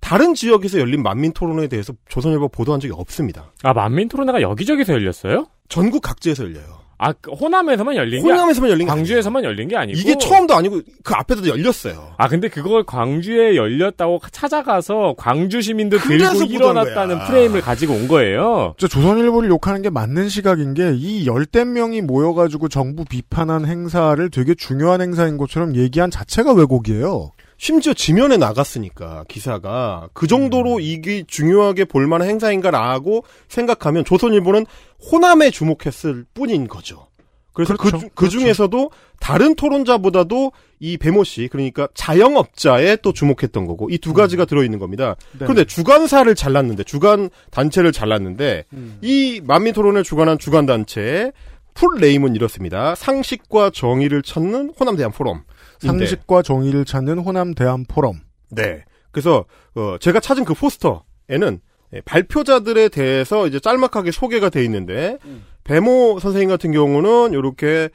[0.00, 3.52] 다른 지역에서 열린 만민 토론회에 대해서 조선일보 보도한 적이 없습니다.
[3.62, 5.46] 아, 만민 토론회가 여기저기서 열렸어요?
[5.68, 6.80] 전국 각지에서 열려요.
[7.02, 10.82] 아, 그 호남에서만 열린 게 호남에서만 열린 게 광주에서만 열린 게 아니고 이게 처음도 아니고
[11.02, 12.12] 그 앞에도 열렸어요.
[12.18, 17.26] 아 근데 그걸 광주에 열렸다고 찾아가서 광주 시민들 그래서 들고 일어났다는 거야.
[17.26, 18.74] 프레임을 가지고 온 거예요.
[18.76, 24.28] 저 조선일보를 욕하는 게 맞는 시각인 게 이 열댓 명이 모여 가지고 정부 비판한 행사를
[24.28, 27.30] 되게 중요한 행사인 것처럼 얘기한 자체가 왜곡이에요.
[27.56, 30.80] 심지어 지면에 나갔으니까 기사가 그 정도로 음.
[30.80, 34.64] 이게 중요하게 볼만한 행사인가라고 생각하면 조선일보는
[35.10, 37.06] 호남에 주목했을 뿐인 거죠.
[37.52, 37.98] 그래서 그렇죠.
[37.98, 44.14] 그, 그 중에서도 다른 토론자보다도 이 배모 씨 그러니까 자영업자에 또 주목했던 거고 이 두
[44.14, 45.16] 가지가 들어있는 겁니다.
[45.32, 45.40] 네.
[45.40, 48.98] 그런데 주간사를 잘랐는데 주간 단체를 잘랐는데 음.
[49.02, 51.32] 이 만민 토론을 주관한 주간 단체
[51.74, 52.94] full name은 이렇습니다.
[52.94, 55.42] 상식과 정의를 찾는 호남 대안 포럼.
[55.80, 58.20] 상식과 정의를 찾는 호남 대안 포럼.
[58.50, 58.84] 네.
[59.12, 59.44] 그래서
[59.74, 61.69] 어, 제가 찾은 그 포스터에는 예,
[62.04, 65.18] 발표자들에 대해서 이제 짤막하게 소개가 돼 있는데
[65.64, 67.88] 배모 선생님 같은 경우는 이렇게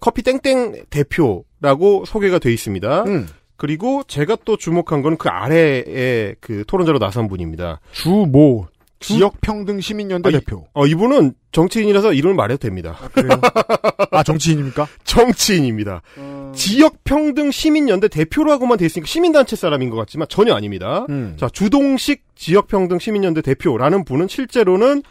[0.00, 3.04] 커피 땡땡 대표라고 소개가 돼 있습니다.
[3.04, 3.28] 음.
[3.56, 7.80] 그리고 제가 또 주목한 건 그 아래에 그 토론자로 나선 분입니다.
[7.92, 8.66] 주모
[9.02, 10.66] 지역평등 시민연대 아, 이- 대표.
[10.74, 12.96] 어, 이분은 정치인이라서 이름을 말해도 됩니다.
[14.10, 14.86] 아 정치인입니까?
[15.04, 16.02] 정치인입니다.
[16.54, 21.06] 지역평등 시민연대 대표라고만 돼 있으니까 시민단체 사람인 것 같지만 전혀 아닙니다.
[21.10, 21.34] 음.
[21.38, 25.02] 자, 주동식 지역평등 시민연대 대표라는 분은 실제로는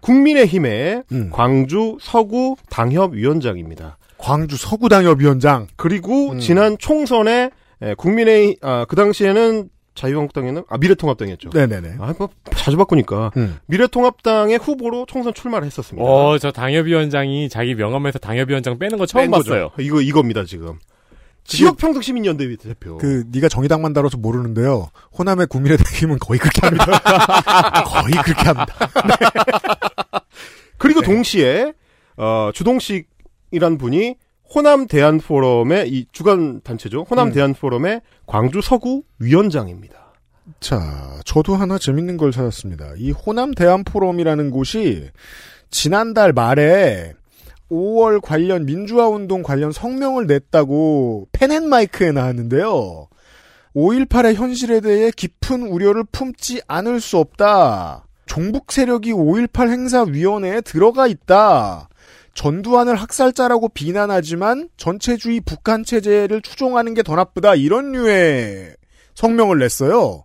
[0.00, 1.30] 국민의힘의 음.
[1.32, 3.98] 광주 서구 당협위원장입니다.
[4.18, 5.66] 광주 서구 당협위원장.
[5.76, 6.40] 그리고 음.
[6.40, 7.50] 지난 총선에
[7.82, 9.68] 에, 국민의 아, 그 당시에는
[10.00, 11.50] 자유한국당에는 아 미래통합당이었죠.
[11.52, 11.96] 네네네.
[12.00, 13.58] 아, 뭐 자주 바꾸니까 음.
[13.66, 16.06] 미래통합당의 후보로 총선 출마를 했었습니다.
[16.08, 19.30] 어, 저 당협위원장이 자기 명함에서 당협위원장 빼는 거 처음.
[19.30, 19.70] 봤어요.
[19.78, 20.78] 이거 이겁니다 지금.
[21.44, 22.98] 지역평등시민연대 대표.
[22.98, 24.88] 그 네가 정의당만 다뤄서 모르는데요.
[25.18, 26.86] 호남의 국민의당이면 거의 그렇게 합니다.
[27.84, 28.74] 거의 그렇게 합니다.
[30.78, 31.72] 그리고 동시에
[32.16, 34.16] 어, 주동식이란 분이
[34.52, 37.06] 호남 대한 포럼의 이 주간 단체죠.
[37.08, 37.32] 호남 음.
[37.32, 40.12] 대한 포럼의 광주 서구 위원장입니다.
[40.58, 42.94] 자, 저도 하나 재밌는 걸 찾았습니다.
[42.96, 45.10] 이 호남 대한 포럼이라는 곳이
[45.70, 47.14] 지난달 말에
[47.70, 53.08] 5월 관련 민주화 운동 관련 성명을 냈다고 펜앤마이크에 나왔는데요.
[53.76, 58.06] 5.18의 현실에 대해 깊은 우려를 품지 않을 수 없다.
[58.26, 61.88] 종북 세력이 5.18 행사위원회에 들어가 있다.
[62.34, 67.54] 전두환을 학살자라고 비난하지만 전체주의 북한 체제를 추종하는 게 더 나쁘다.
[67.54, 68.76] 이런 류의
[69.14, 70.24] 성명을 냈어요.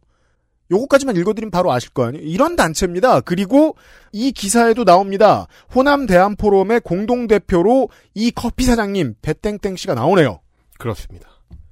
[0.72, 2.26] 요거까지만 읽어드리면 바로 아실 거 아니에요.
[2.26, 3.22] 이런 단체입니다.
[3.22, 3.76] 그리고
[4.12, 5.48] 이 기사에도 나옵니다.
[5.74, 10.40] 호남 대한포럼의 공동대표로 이 커피 사장님 배땡땡 씨가 나오네요.
[10.80, 11.30] 그렇습니다.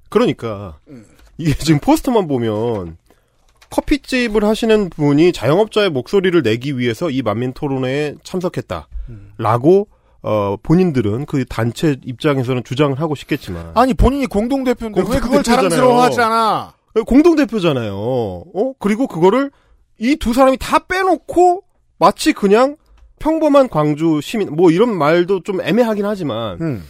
[0.09, 0.77] 그러니까
[1.37, 2.97] 이게 지금 포스터만 보면
[3.71, 8.87] 커피집을 하시는 분이 자영업자의 목소리를 내기 위해서 이 만민 토론회에 참석했다
[9.39, 9.87] 라고
[10.23, 15.69] 어, 본인들은 그 단체 입장에서는 주장을 하고 싶겠지만 아니 본인이 공동대표인데 왜 그걸 공동대표잖아요.
[15.69, 16.73] 자랑스러워하잖아.
[17.05, 17.93] 공동대표잖아요.
[17.95, 18.73] 어?
[18.79, 19.51] 그리고 그거를
[19.99, 21.63] 이 두 사람이 다 빼놓고
[21.99, 22.75] 마치 그냥
[23.19, 26.83] 평범한 광주 시민 뭐 이런 말도 좀 애매하긴 하지만 음.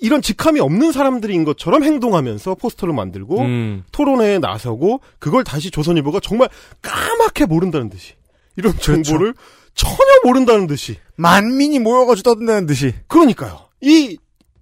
[0.00, 3.84] 이런 직함이 없는 사람들인 것처럼 행동하면서 포스터를 만들고 음.
[3.92, 6.48] 토론회에 나서고 그걸 다시 조선일보가 정말
[6.82, 8.14] 까맣게 모른다는 듯이
[8.56, 8.92] 이런 그렇죠.
[9.74, 12.94] 전혀 모른다는 듯이 만민이 모여가지고 떠든다는 듯이.
[13.08, 13.68] 그러니까요.
[13.80, 14.18] 이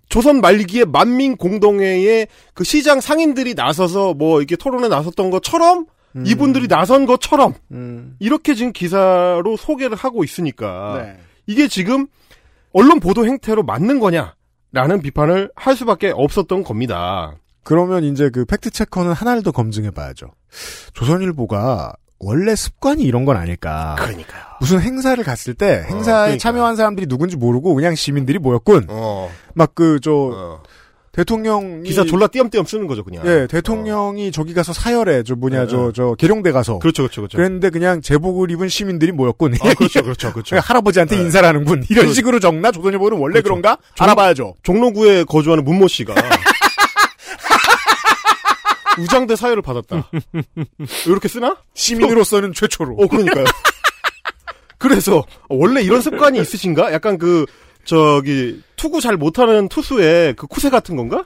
[0.08, 5.86] 조선 말기의 만민 공동회에 그 시장 상인들이 나서서 뭐 이렇게 토론에 나섰던 것처럼
[6.16, 6.24] 음.
[6.26, 8.16] 이분들이 나선 것처럼 음.
[8.18, 11.20] 이렇게 지금 기사로 소개를 하고 있으니까 네.
[11.46, 12.08] 이게 지금
[12.72, 17.36] 언론 보도 행태로 맞는 거냐라는 비판을 할 수밖에 없었던 겁니다.
[17.62, 20.32] 그러면 이제 그 팩트 체커는 하나를 더 검증해 봐야죠.
[20.94, 23.96] 조선일보가 원래 습관이 이런 건 아닐까.
[23.98, 24.42] 그러니까요.
[24.60, 26.38] 무슨 행사를 갔을 때 행사에 그러니까요.
[26.38, 28.86] 참여한 사람들이 누군지 모르고 그냥 시민들이 모였군.
[28.90, 30.62] 어, 막그저 어.
[31.12, 33.26] 대통령이 기사 졸라 띄엄띄엄 쓰는 거죠, 그냥.
[33.26, 35.92] 예, 대통령이 저기 가서 사열에 저 뭐냐 예, 저 예.
[35.92, 37.36] 저 계룡대 가서 그렇죠, 그렇죠, 그렇죠.
[37.36, 39.54] 그랬는데 그냥 제복을 입은 시민들이 모였군.
[39.60, 40.56] 아, 그렇죠, 그렇죠, 그렇죠.
[40.60, 41.22] 할아버지한테 예.
[41.22, 41.84] 인사를 하는군.
[41.90, 42.70] 이런 그- 식으로 적나?
[42.70, 43.44] 조선일보는 원래 그렇죠.
[43.60, 44.54] 그런가 종- 알아봐야죠.
[44.62, 46.14] 종로구에 거주하는 문모 씨가
[48.98, 50.10] 우장대 사유를 받았다.
[51.06, 51.56] 이렇게 쓰나?
[51.74, 52.94] 시민으로서는 최초로.
[52.98, 53.44] 어, 그러니까요.
[54.78, 56.92] 그래서 원래 이런 습관이 있으신가?
[56.92, 57.44] 약간 그
[57.84, 61.24] 저기 투구 잘 못하는 투수의 그 쿠세 같은 건가?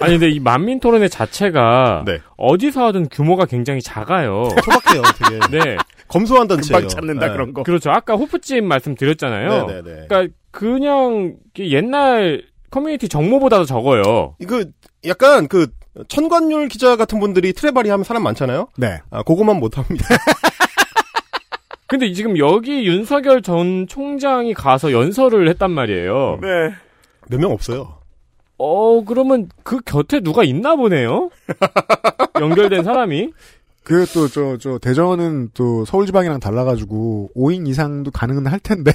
[0.00, 2.18] 아니 근데 이 만민 토론회 자체가 네.
[2.36, 4.48] 어디서 하든 규모가 굉장히 작아요.
[4.64, 5.58] 소박해요, 되게.
[5.58, 5.76] 네.
[6.08, 6.80] 검소한 단체예요.
[6.80, 7.32] 금방 찾는다 네.
[7.32, 7.62] 그런 거.
[7.62, 7.90] 그렇죠.
[7.90, 9.66] 아까 호프집 말씀드렸잖아요.
[9.66, 10.06] 네네네.
[10.08, 14.34] 그러니까 그냥 옛날 커뮤니티 정모보다도 적어요.
[14.40, 14.64] 이거
[15.06, 15.68] 약간 그
[16.08, 18.68] 천관율 기자 같은 분들이 트레바리 하면 사람 많잖아요.
[18.76, 19.00] 네.
[19.10, 20.06] 아, 그거만 못 합니다.
[21.86, 26.38] 근데 지금 여기 윤석열 전 총장이 가서 연설을 했단 말이에요.
[26.40, 26.48] 네.
[27.28, 27.98] 몇 명 없어요.
[28.58, 31.30] 어, 그러면 그 곁에 누가 있나 보네요?
[32.40, 33.30] 연결된 사람이?
[33.84, 38.92] 그또저저 대전은 또 서울 지방이랑 달라 가지고 5인 이상도 가능은 할 텐데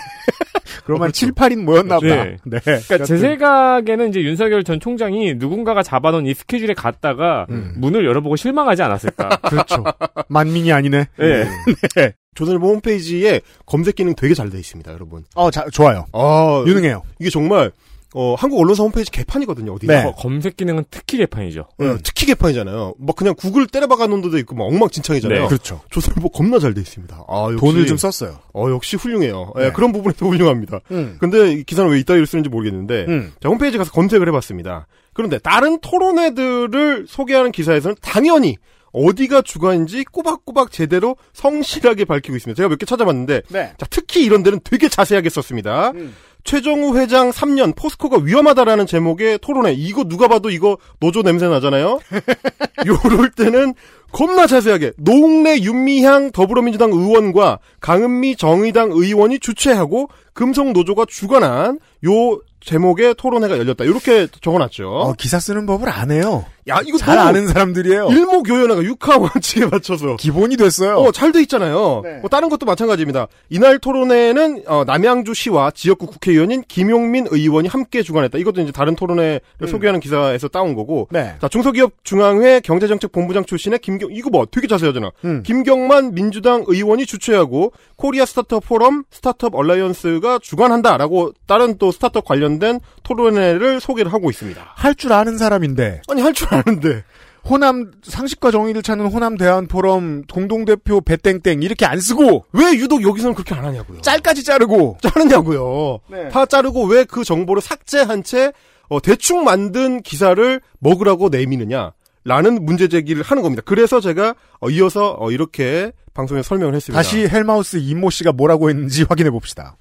[0.84, 2.24] 그러면 7, 8인 모였나 보다.
[2.24, 2.38] 네.
[2.46, 2.60] 네.
[2.60, 7.74] 그러니까 제 생각에는 이제 윤석열 전 총장이 누군가가 잡아놓은 이 스케줄에 갔다가 음.
[7.78, 9.30] 문을 열어보고 실망하지 않았을까.
[9.50, 9.84] 그렇죠.
[10.28, 11.06] 만민이 아니네.
[11.18, 11.50] 네.
[11.96, 12.14] 네.
[12.34, 15.24] 조선일보 홈페이지에 검색 기능 되게 잘 돼 있습니다, 여러분.
[15.36, 16.06] 어, 자, 좋아요.
[16.14, 17.04] 아, 유능해요.
[17.20, 17.72] 이게 정말
[18.16, 19.94] 어, 한국 언론사 홈페이지 개판이거든요, 어디가.
[19.94, 20.04] 네.
[20.08, 21.62] 어, 검색 기능은 특히 개판이죠.
[21.62, 22.96] 어, 특히 개판이잖아요.
[22.98, 25.42] 막 그냥 구글 때려박아 놓은 데도 있고 막 엉망진창이잖아요.
[25.44, 25.48] 네.
[25.48, 25.82] 그렇죠.
[25.92, 27.26] 조선일보 겁나 잘 돼 있습니다.
[27.28, 27.58] 아, 역시.
[27.60, 28.40] 돈을 좀 썼어요.
[28.54, 29.54] 어, 역시 훌륭해요.
[29.60, 29.72] 예, 네.
[29.72, 30.80] 그런 부분에서 훌륭합니다.
[30.92, 31.18] 음.
[31.20, 33.34] 근데 이 기사는 왜 이따위로 쓰는지 모르겠는데, 음.
[33.42, 34.88] 자, 홈페이지 가서 검색을 해봤습니다.
[35.14, 38.58] 그런데 다른 토론회들을 소개하는 기사에서는 당연히
[38.92, 42.58] 어디가 주관인지 꼬박꼬박 제대로 성실하게 밝히고 있습니다.
[42.58, 43.74] 제가 몇 개 찾아봤는데, 네.
[43.78, 45.92] 자, 특히 이런 데는 되게 자세하게 썼습니다.
[45.92, 46.16] 음.
[46.44, 49.74] 최정우 회장 3년 포스코가 위험하다라는 제목의 토론회.
[49.74, 52.00] 이거 누가 봐도 이거 노조 냄새 나잖아요.
[52.88, 53.74] 요럴 때는
[54.12, 63.16] 겁나 자세하게 노웅래 윤미향 더불어민주당 의원과 강은미 정의당 의원이 주최하고 금속 노조가 주관한 요 제목의
[63.18, 63.84] 토론회가 열렸다.
[63.86, 64.90] 이렇게 적어놨죠.
[64.90, 66.46] 어, 기사 쓰는 법을 안 해요.
[66.68, 68.10] 야 이거 잘 아는 사람들이에요.
[68.12, 70.98] 일목요연하가 육하 원칙에 맞춰서 기본이 됐어요.
[70.98, 72.02] 어, 잘 돼 있잖아요.
[72.04, 72.18] 네.
[72.20, 73.28] 뭐 다른 것도 마찬가지입니다.
[73.50, 78.38] 이날 토론회는 어, 남양주시와 지역구 국회의원인 김용민 의원이 함께 주관했다.
[78.38, 81.08] 이것도 이제 다른 토론회를 소개하는 기사에서 따온 거고.
[81.12, 81.14] 음.
[81.14, 81.36] 네.
[81.42, 85.12] 자, 중소기업 중앙회 경제정책본부장 출신의 김경 이거 뭐 되게 자세하잖아.
[85.26, 85.44] 음.
[85.44, 92.80] 김경만 민주당 의원이 주최하고 코리아 스타트업 포럼 스타트업 얼라이언스가 주관한다라고 다른 또 스타트업 관련 된
[93.04, 94.60] 토론회를 소개를 하고 있습니다.
[94.76, 97.04] 할 줄 아는 사람인데 아니 할 줄 아는데
[97.48, 103.04] 호남 상식과 정의를 찾는 호남 대안 포럼 공동 대표 배땡땡 이렇게 안 쓰고 왜 유독
[103.04, 104.02] 여기서는 그렇게 안 하냐고요.
[104.02, 106.00] 짤까지 자르고 자르냐고요.
[106.10, 106.30] 네.
[106.30, 108.52] 다 자르고 왜 그 정보를 삭제한 채
[108.88, 111.92] 어, 대충 만든 기사를 먹으라고 내미느냐.
[112.26, 113.64] 라는 문제 제기를 하는 겁니다.
[113.66, 117.00] 그래서 제가 어, 이어서 어, 이렇게 방송에 설명을 했습니다.
[117.02, 119.78] 다시 헬마우스 임모 씨가 뭐라고 했는지 확인해 봅시다.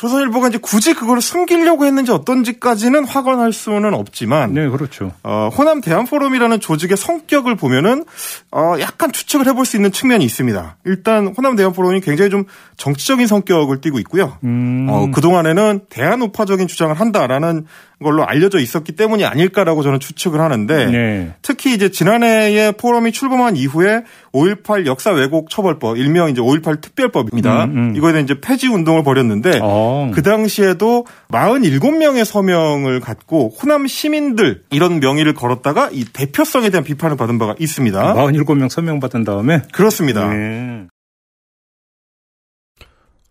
[0.00, 5.12] 조선일보가 이제 굳이 그걸 숨기려고 했는지 어떤지까지는 확언할 수는 없지만, 네, 그렇죠.
[5.22, 8.06] 어, 호남 대한 포럼이라는 조직의 성격을 보면은
[8.50, 10.78] 어, 약간 추측을 해볼 수 있는 측면이 있습니다.
[10.86, 12.44] 일단 호남 대한 포럼이 굉장히 좀
[12.78, 14.38] 정치적인 성격을 띠고 있고요.
[14.42, 14.86] 음.
[14.88, 17.66] 어, 그 동안에는 대한 우파적인 주장을 한다라는
[18.02, 21.34] 걸로 알려져 있었기 때문이 아닐까라고 저는 추측을 하는데 네.
[21.42, 27.64] 특히 이제 지난해에 포럼이 출범한 이후에 5.18 역사 왜곡 처벌법 일명 이제 5.18 특별법입니다.
[27.64, 27.96] 음, 음.
[27.96, 30.10] 이거에 대한 이제 폐지 운동을 벌였는데 어.
[30.14, 37.38] 그 당시에도 47명의 서명을 갖고 호남 시민들 이런 명의를 걸었다가 이 대표성에 대한 비판을 받은
[37.38, 38.14] 바가 있습니다.
[38.14, 40.32] 47명 서명 받은 다음에 그렇습니다.
[40.32, 40.86] 네.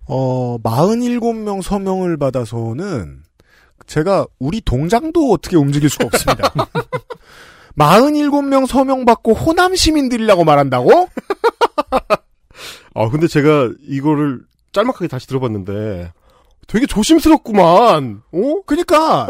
[0.06, 3.29] 어, 47명 서명을 받아서는
[3.90, 6.54] 제가 우리 동장도 어떻게 움직일 수가 없습니다.
[7.76, 11.10] 47명 서명받고 호남 시민들이라고 말한다고?
[12.94, 14.42] 아 근데 제가 이거를
[14.74, 16.12] 짤막하게 다시 들어봤는데
[16.68, 18.22] 되게 조심스럽구만.
[18.32, 18.62] 어?
[18.68, 19.28] 그니까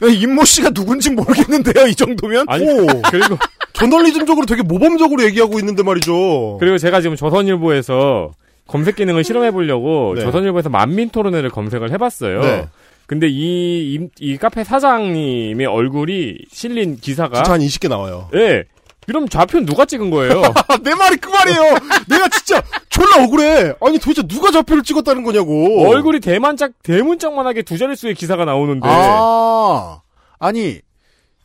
[0.00, 1.88] 임모 씨가 누군지 모르겠는데요.
[1.88, 2.44] 이 정도면?
[2.48, 2.64] 아니
[3.10, 3.36] 그리고
[3.72, 6.58] 저널리즘적으로 되게 모범적으로 얘기하고 있는데 말이죠.
[6.60, 8.30] 그리고 제가 지금 조선일보에서
[8.68, 10.20] 검색 기능을 실험해 보려고 네.
[10.20, 12.40] 조선일보에서 만민 토론회를 검색을 해봤어요.
[12.42, 12.68] 네.
[13.08, 18.28] 근데 이, 이, 이 카페 사장님의 얼굴이 실린 기사가 진짜 한 20개 나와요.
[18.34, 18.64] 예.
[19.06, 20.42] 그럼 좌표는 누가 찍은 거예요?
[20.84, 21.62] 내 말이 그 말이에요.
[22.06, 23.72] 내가 진짜 졸라 억울해.
[23.80, 25.88] 아니 도대체 누가 좌표를 찍었다는 거냐고.
[25.88, 30.02] 얼굴이 대만짝 대문짝만하게 두 자릿수의 기사가 나오는데 아,
[30.38, 30.78] 아니,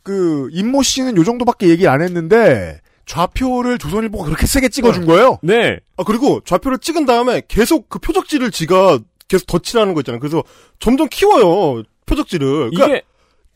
[0.02, 5.38] 그, 임모 씨는 요 정도밖에 얘기 안 했는데, 좌표를 조선일보가 그렇게 세게 찍어준 거예요?
[5.42, 5.78] 네.
[5.96, 8.98] 아 그리고 좌표를 찍은 다음에 계속 그 표적지를 지가
[9.28, 10.20] 계속 덧칠하는 거 있잖아요.
[10.20, 10.42] 그래서
[10.78, 12.70] 점점 키워요 표적지를.
[12.70, 13.02] 그러니까 이게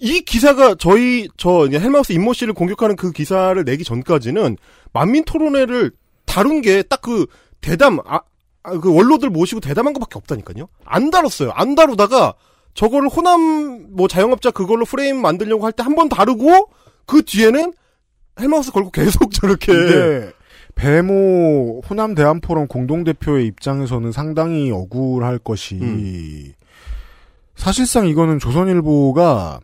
[0.00, 4.56] 이 기사가 저희 저 헬마우스 임모 씨를 공격하는 그 기사를 내기 전까지는
[4.92, 5.90] 만민 토론회를
[6.24, 7.26] 다룬 게 딱 그
[7.60, 8.20] 대담 아,
[8.62, 10.68] 아, 그 원로들 모시고 대담한 것밖에 없다니까요.
[10.84, 11.50] 안 다뤘어요.
[11.54, 12.34] 안 다루다가
[12.74, 16.70] 저거를 호남 뭐 자영업자 그걸로 프레임 만들려고 할 때 한 번 다루고
[17.06, 17.72] 그 뒤에는
[18.40, 20.32] 헬마우스 걸고 계속 저렇게 근데,
[20.78, 26.52] 배모 호남 대한포럼 공동대표의 입장에서는 상당히 억울할 것이, 음.
[27.56, 29.58] 사실상 이거는 조선일보가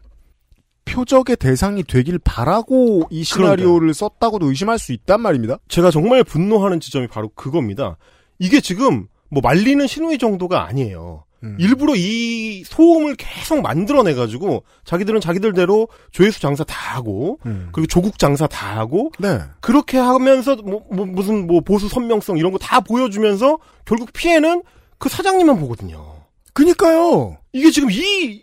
[0.85, 5.59] 표적의 대상이 되길 바라고 이 시나리오를 썼다고도 의심할 수 있단 말입니다.
[5.69, 7.97] 제가 정말 분노하는 지점이 바로 그겁니다.
[8.41, 11.25] 이게 지금 뭐 말리는 신우이 정도가 아니에요.
[11.45, 11.57] 음.
[11.61, 17.68] 일부러 이 소음을 계속 만들어내가지고 자기들은 자기들대로 조회수 장사 다 하고 음.
[17.72, 19.38] 그리고 조국 장사 다 하고 네.
[19.61, 24.62] 그렇게 하면서 뭐, 뭐 무슨 뭐 보수 선명성 이런 거 다 보여주면서 결국 피해는
[24.99, 26.14] 그 사장님만 보거든요.
[26.55, 27.36] 그니까요.
[27.53, 27.97] 이게 지금 이,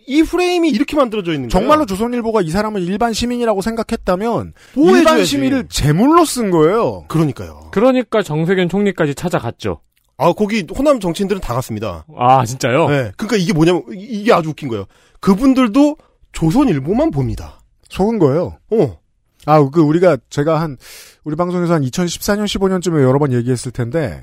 [0.06, 1.50] 이 프레임이 이렇게 만들어져 있는 거예요.
[1.50, 4.54] 정말로 조선일보가 이 사람을 일반 시민이라고 생각했다면.
[4.76, 7.06] 일반 시민을 제물로 쓴 거예요.
[7.08, 7.70] 그러니까요.
[7.72, 9.80] 그러니까 정세균 총리까지 찾아갔죠.
[10.24, 12.06] 아 거기 호남 정치인들은 다 갔습니다.
[12.16, 12.88] 아 진짜요?
[12.90, 13.12] 네.
[13.18, 14.86] 그러니까 이게 뭐냐면 이- 이게 아주 웃긴 거예요.
[15.20, 15.98] 그분들도
[16.32, 17.62] 조선일보만 봅니다.
[17.90, 18.58] 속은 거예요.
[18.72, 18.98] 어.
[19.48, 20.78] 아, 그 우리가 제가 한
[21.24, 24.22] 우리 방송에서 한 2014년 15년쯤에 여러 번 얘기했을 텐데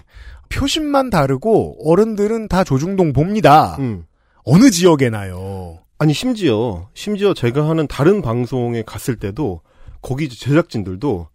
[0.48, 3.76] 표심만 다르고 어른들은 다 조중동 봅니다.
[3.80, 4.04] 음.
[4.44, 5.80] 어느 지역에나요.
[5.98, 9.60] 아니 심지어 심지어 제가 하는 다른 방송에 갔을 때도
[10.00, 11.26] 거기 제작진들도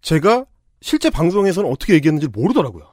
[0.00, 0.46] 제가
[0.80, 2.84] 실제 방송에서는 어떻게 얘기했는지 모르더라고요.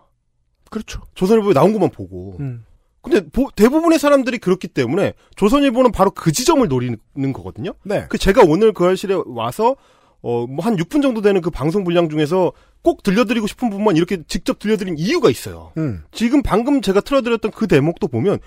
[0.70, 1.02] 그렇죠.
[1.16, 2.38] 조선일보에 나온 것만 보고.
[2.40, 2.66] 음.
[3.02, 6.98] 근데 보- 대부분의 사람들이 그렇기 때문에 조선일보는 바로 그 지점을 노리는
[7.34, 7.72] 거거든요.
[7.84, 8.06] 네.
[8.10, 9.76] 그 제가 오늘 그 할실에 와서
[10.22, 12.52] 어 뭐 한 6분 정도 되는 그 방송 분량 중에서
[12.82, 15.72] 꼭 들려드리고 싶은 부분만 이렇게 직접 들려드린 이유가 있어요.
[15.78, 16.04] 음.
[16.12, 18.40] 지금 방금 제가 틀어드렸던 그 대목도 보면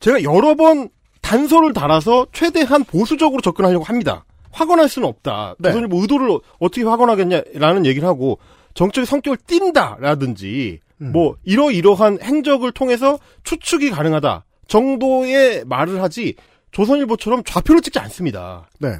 [0.00, 0.88] 제가 여러 번
[1.20, 4.24] 단서를 달아서 최대한 보수적으로 접근하려고 합니다.
[4.52, 5.56] 확언할 수는 없다.
[5.58, 5.68] 네.
[5.70, 8.38] 조선일보 의도를 어떻게 확언하겠냐라는 얘기를 하고
[8.74, 11.12] 정적인 성격을 띈다라든지 음.
[11.12, 16.34] 뭐 이러이러한 행적을 통해서 추측이 가능하다 정도의 말을 하지
[16.72, 18.68] 조선일보처럼 좌표를 찍지 않습니다.
[18.78, 18.96] 네.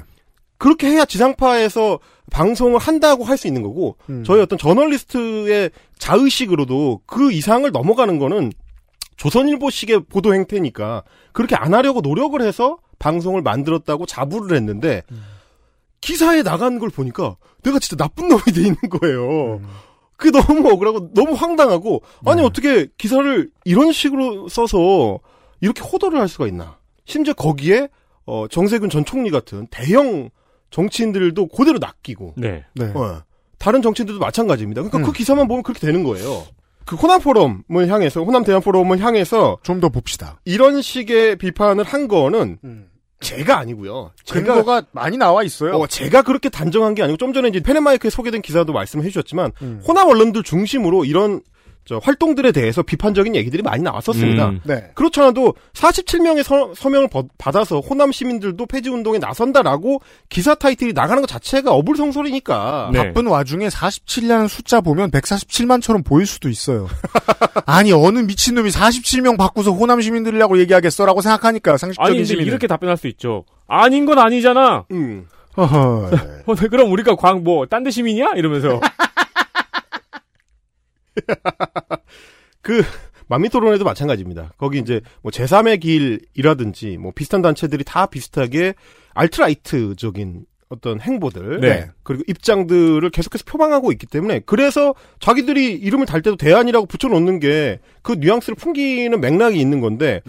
[0.57, 1.99] 그렇게 해야 지상파에서
[2.31, 4.23] 방송을 한다고 할 수 있는 거고 음.
[4.25, 8.51] 저희 어떤 저널리스트의 자의식으로도 그 이상을 넘어가는 거는
[9.17, 15.03] 조선일보식의 보도 행태니까 그렇게 안 하려고 노력을 해서 방송을 만들었다고 자부를 했는데
[16.01, 19.61] 기사에 나간 걸 보니까 내가 진짜 나쁜 놈이 돼 있는 거예요.
[20.19, 25.19] 그게 너무 억울하고 너무 황당하고 아니 어떻게 기사를 이런 식으로 써서
[25.61, 26.77] 이렇게 호도를 할 수가 있나?
[27.05, 27.87] 심지어 거기에
[28.25, 30.29] 어, 정세균 전 총리 같은 대형
[30.71, 32.65] 정치인들도 그대로 낚이고 네.
[32.75, 32.85] 네.
[32.93, 33.23] 어,
[33.57, 34.81] 다른 정치인들도 마찬가지입니다.
[34.81, 35.03] 그러니까 음.
[35.03, 36.43] 그 기사만 보면 그렇게 되는 거예요.
[36.85, 40.41] 그 호남 포럼을 향해서 호남 대한 포럼을 향해서 좀 더 봅시다.
[40.43, 42.89] 이런 식의 비판을 한 거는 음.
[43.19, 44.11] 제가 아니고요.
[44.29, 45.75] 근거가 많이 나와 있어요.
[45.75, 49.81] 어, 제가 그렇게 단정한 게 아니고 좀 전에 이제 페네마이크에 소개된 기사도 말씀해 주셨지만 음.
[49.85, 51.43] 호남 언론들 중심으로 이런 저
[51.97, 54.49] 활동들에 대해서 비판적인 얘기들이 많이 나왔었습니다.
[54.49, 54.59] 음.
[54.63, 54.91] 네.
[54.93, 61.27] 그렇지 않아도 47명의 서, 명을 받아서 호남 시민들도 폐지 운동에 나선다라고 기사 타이틀이 나가는 것
[61.27, 62.89] 자체가 어불성설이니까.
[62.93, 62.99] 네.
[63.05, 66.87] 바쁜 와중에 47이라는 숫자 보면 147만처럼 보일 수도 있어요.
[67.65, 72.47] 아니 어느 미친놈이 47명 바꾸서 호남 시민들이라고 얘기하겠어라고 생각하니까 상식적인 아니 근데 시민은.
[72.47, 73.45] 이렇게 답변할 수 있죠.
[73.67, 74.85] 아닌 건 아니잖아.
[74.91, 75.25] 음.
[75.55, 76.09] 어허.
[76.45, 78.33] 어, 네, 그럼 우리가 광 뭐 딴 데 시민이야?
[78.35, 78.79] 이러면서
[82.61, 82.83] 그
[83.27, 84.53] 만미토론에도 마찬가지입니다.
[84.57, 88.73] 거기 이제 뭐 제3의 길이라든지 뭐 비슷한 단체들이 다 비슷하게
[89.13, 91.89] 알트라이트적인 어떤 행보들 네.
[92.03, 98.13] 그리고 입장들을 계속해서 표방하고 있기 때문에 그래서 자기들이 이름을 달 때도 대안이라고 붙여놓는 게 그
[98.13, 100.21] 뉘앙스를 풍기는 맥락이 있는 건데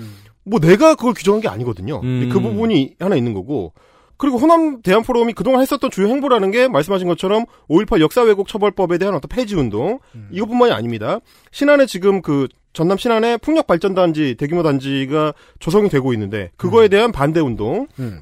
[0.44, 2.00] 뭐 내가 그걸 규정한 게 아니거든요.
[2.02, 2.28] 음.
[2.30, 3.72] 그 부분이 하나 있는 거고
[4.20, 8.98] 그리고 호남 대한 포럼이 그동안 했었던 주요 행보라는 게 말씀하신 것처럼 5.18 역사 왜곡 처벌법에
[8.98, 9.98] 대한 어떤 폐지 운동
[10.30, 11.20] 이것뿐만이 아닙니다.
[11.52, 17.12] 신안에 지금 그 전남 신안에 풍력 발전 단지 대규모 단지가 조성이 되고 있는데 그거에 대한
[17.12, 18.20] 반대 운동 음.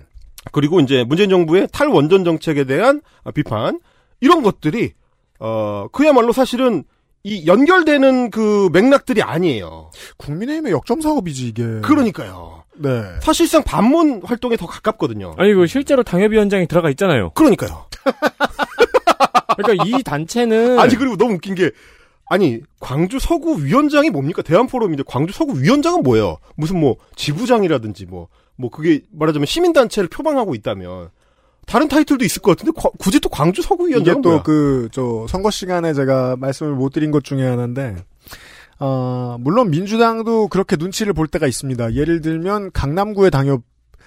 [0.53, 3.03] 그리고 이제 문재인 정부의 탈원전 정책에 대한
[3.35, 3.81] 비판
[4.21, 4.93] 이런 것들이
[5.41, 6.85] 어 그야말로 사실은
[7.25, 9.91] 이 연결되는 그 맥락들이 아니에요.
[10.17, 11.65] 국민의힘의 역점 사업이지 이게.
[11.81, 12.58] 그러니까요.
[12.79, 13.03] 네.
[13.21, 15.35] 사실상 반문 활동에 더 가깝거든요.
[15.37, 17.31] 아니 그 실제로 당협위원장이 들어가 있잖아요.
[17.31, 17.87] 그러니까요.
[19.57, 21.71] 그러니까 이 단체는 아니 그리고 너무 웃긴 게
[22.27, 26.39] 아니 광주 서구 위원장이 뭡니까 대한 포럼인데 광주 서구 위원장은 뭐예요?
[26.57, 31.09] 무슨 뭐 지부장이라든지 뭐뭐 그게 말하자면 시민 단체를 표방하고 있다면
[31.67, 34.43] 다른 타이틀도 있을 것 같은데 과- 굳이 또 광주 서구 이게 위원장은 또 뭐야?
[34.43, 37.97] 그저 선거 시간에 제가 말씀을 못 드린 것 중에 하나인데
[38.81, 41.95] 어 물론 민주당도 그렇게 눈치를 볼 때가 있습니다.
[41.95, 43.63] 예를 들면 강남구의 당협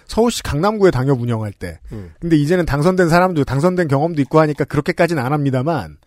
[0.05, 1.79] 서울시 강남구의 당협 운영할 때.
[1.91, 2.11] 음.
[2.19, 5.97] 근데 이제는 당선된 사람도 당선된 경험도 있고 하니까 그렇게까지는 안 합니다만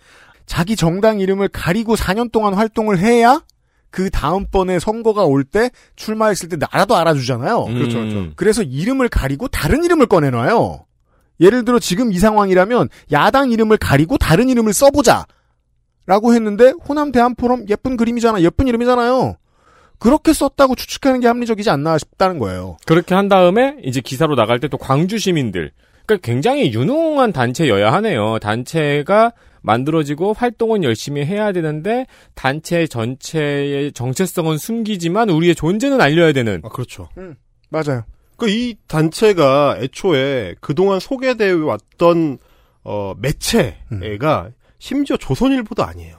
[0.47, 3.43] 자기 정당 이름을 가리고 4년 동안 활동을 해야
[3.91, 7.65] 그 다음번에 선거가 올 때 출마했을 때 나라도 알아주잖아요.
[7.65, 7.75] 음.
[7.75, 8.31] 그렇죠, 그렇죠.
[8.37, 10.85] 그래서 이름을 가리고 다른 이름을 꺼내놔요.
[11.41, 15.27] 예를 들어 지금 이 상황이라면 야당 이름을 가리고 다른 이름을 써보자.
[16.07, 18.43] 라고 했는데 호남 대한포럼 예쁜 그림이잖아.
[18.43, 19.37] 예쁜 이름이잖아요.
[19.99, 22.77] 그렇게 썼다고 추측하는 게 합리적이지 않나 싶다는 거예요.
[22.85, 25.71] 그렇게 한 다음에 이제 기사로 나갈 때 또 광주 시민들.
[26.07, 28.39] 그러니까 굉장히 유능한 단체여야 하네요.
[28.41, 29.33] 단체가
[29.63, 36.61] 만들어지고 활동은 열심히 해야 되는데 단체 전체의 정체성은 숨기지만 우리의 존재는 알려야 되는.
[36.65, 37.09] 아 그렇죠.
[37.71, 38.03] 맞아요.
[38.37, 42.37] 그 이 단체가 애초에 그동안 소개되어 왔던
[42.83, 44.51] 어 매체가
[44.85, 46.19] 심지어 조선일보도 아니에요.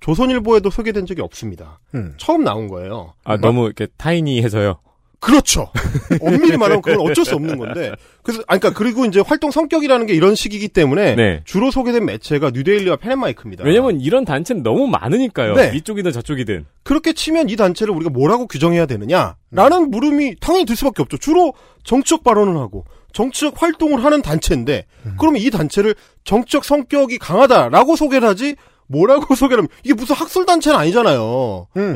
[0.00, 1.78] 조선일보에도 소개된 적이 없습니다.
[1.94, 2.14] 음.
[2.16, 3.12] 처음 나온 거예요.
[3.22, 4.78] 아 너무 이렇게 타이니해서요.
[5.20, 5.68] 그렇죠.
[6.22, 7.92] 엄밀히 말하면 그건 어쩔 수 없는 건데.
[8.22, 11.16] 그래서, 아, 그니까, 그리고 이제 활동 성격이라는 게 이런 식이기 때문에.
[11.16, 11.42] 네.
[11.44, 13.64] 주로 소개된 매체가 뉴데일리와 페넷마이크입니다.
[13.64, 15.54] 왜냐면 이런 단체는 너무 많으니까요.
[15.54, 15.72] 네.
[15.74, 16.64] 이쪽이든 저쪽이든.
[16.84, 19.36] 그렇게 치면 이 단체를 우리가 뭐라고 규정해야 되느냐?
[19.50, 21.18] 라는 물음이 당연히 들 수밖에 없죠.
[21.18, 21.52] 주로
[21.82, 24.86] 정치적 발언을 하고, 정치적 활동을 하는 단체인데,
[25.18, 25.94] 그러면 이 단체를
[26.24, 28.56] 정치적 성격이 강하다라고 소개를 하지,
[28.86, 31.20] 뭐라고 소개를 하면, 이게 무슨 학술 단체는 아니잖아요.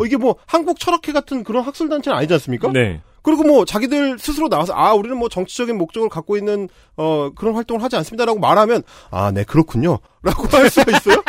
[0.01, 2.71] 어, 이게 뭐, 한국 철학회 같은 그런 학술 단체는 아니지 않습니까?
[2.73, 3.01] 네.
[3.23, 7.81] 그리고 뭐 자기들 스스로 나와서 아 우리는 뭐 정치적인 목적을 갖고 있는 어 그런 활동을
[7.81, 8.83] 하지 않습니다라고 말하면
[9.13, 11.23] 아 네 그렇군요라고 할 수가 있어요.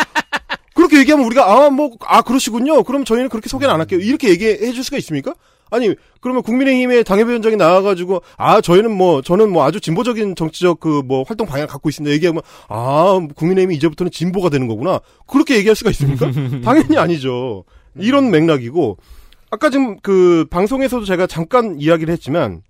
[0.73, 2.81] 그렇게 얘기하면 우리가 아 뭐아 그러시군요.
[2.83, 3.99] 그럼 저희는 그렇게 소개는 안 할게요.
[3.99, 5.35] 이렇게 얘기해 줄 수가 있습니까?
[5.73, 11.23] 아니 그러면 국민의힘의 당협위원장이 나와가지고 아 저희는 뭐 저는 뭐 아주 진보적인 정치적 그 뭐
[11.23, 12.13] 활동 방향을 갖고 있습니다.
[12.13, 14.99] 얘기하면 아 국민의힘이 이제부터는 진보가 되는 거구나.
[15.27, 16.31] 그렇게 얘기할 수가 있습니까?
[16.63, 17.63] 당연히 아니죠.
[17.97, 18.97] 이런 맥락이고
[19.51, 22.61] 아까 지금 그 방송에서도 제가 잠깐 이야기를 했지만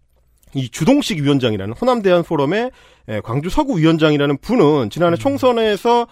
[0.56, 2.72] 이 주동식 위원장이라는 호남 대한 포럼의
[3.10, 6.08] 에, 광주 서구 위원장이라는 분은 지난해 총선에서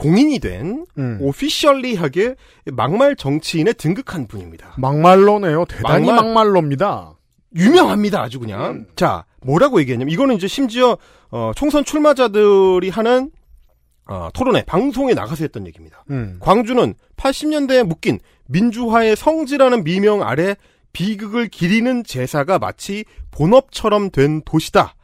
[0.00, 1.18] 공인이 된 음.
[1.20, 2.34] 오피셜리하게
[2.72, 4.74] 막말 정치인에 등극한 분입니다.
[4.78, 5.64] 막말로네요.
[5.66, 7.14] 대단히 막말- 막말로입니다.
[7.56, 8.86] 유명합니다, 아주 그냥.
[8.96, 10.96] 자, 뭐라고 얘기했냐면, 이거는 이제 심지어,
[11.30, 13.30] 어, 총선 출마자들이 하는,
[14.06, 16.04] 어, 토론회, 방송에 나가서 했던 얘기입니다.
[16.10, 16.36] 음.
[16.40, 20.54] 광주는 80년대에 묶인 민주화의 성지라는 미명 아래
[20.92, 24.94] 비극을 기리는 제사가 마치 본업처럼 된 도시다.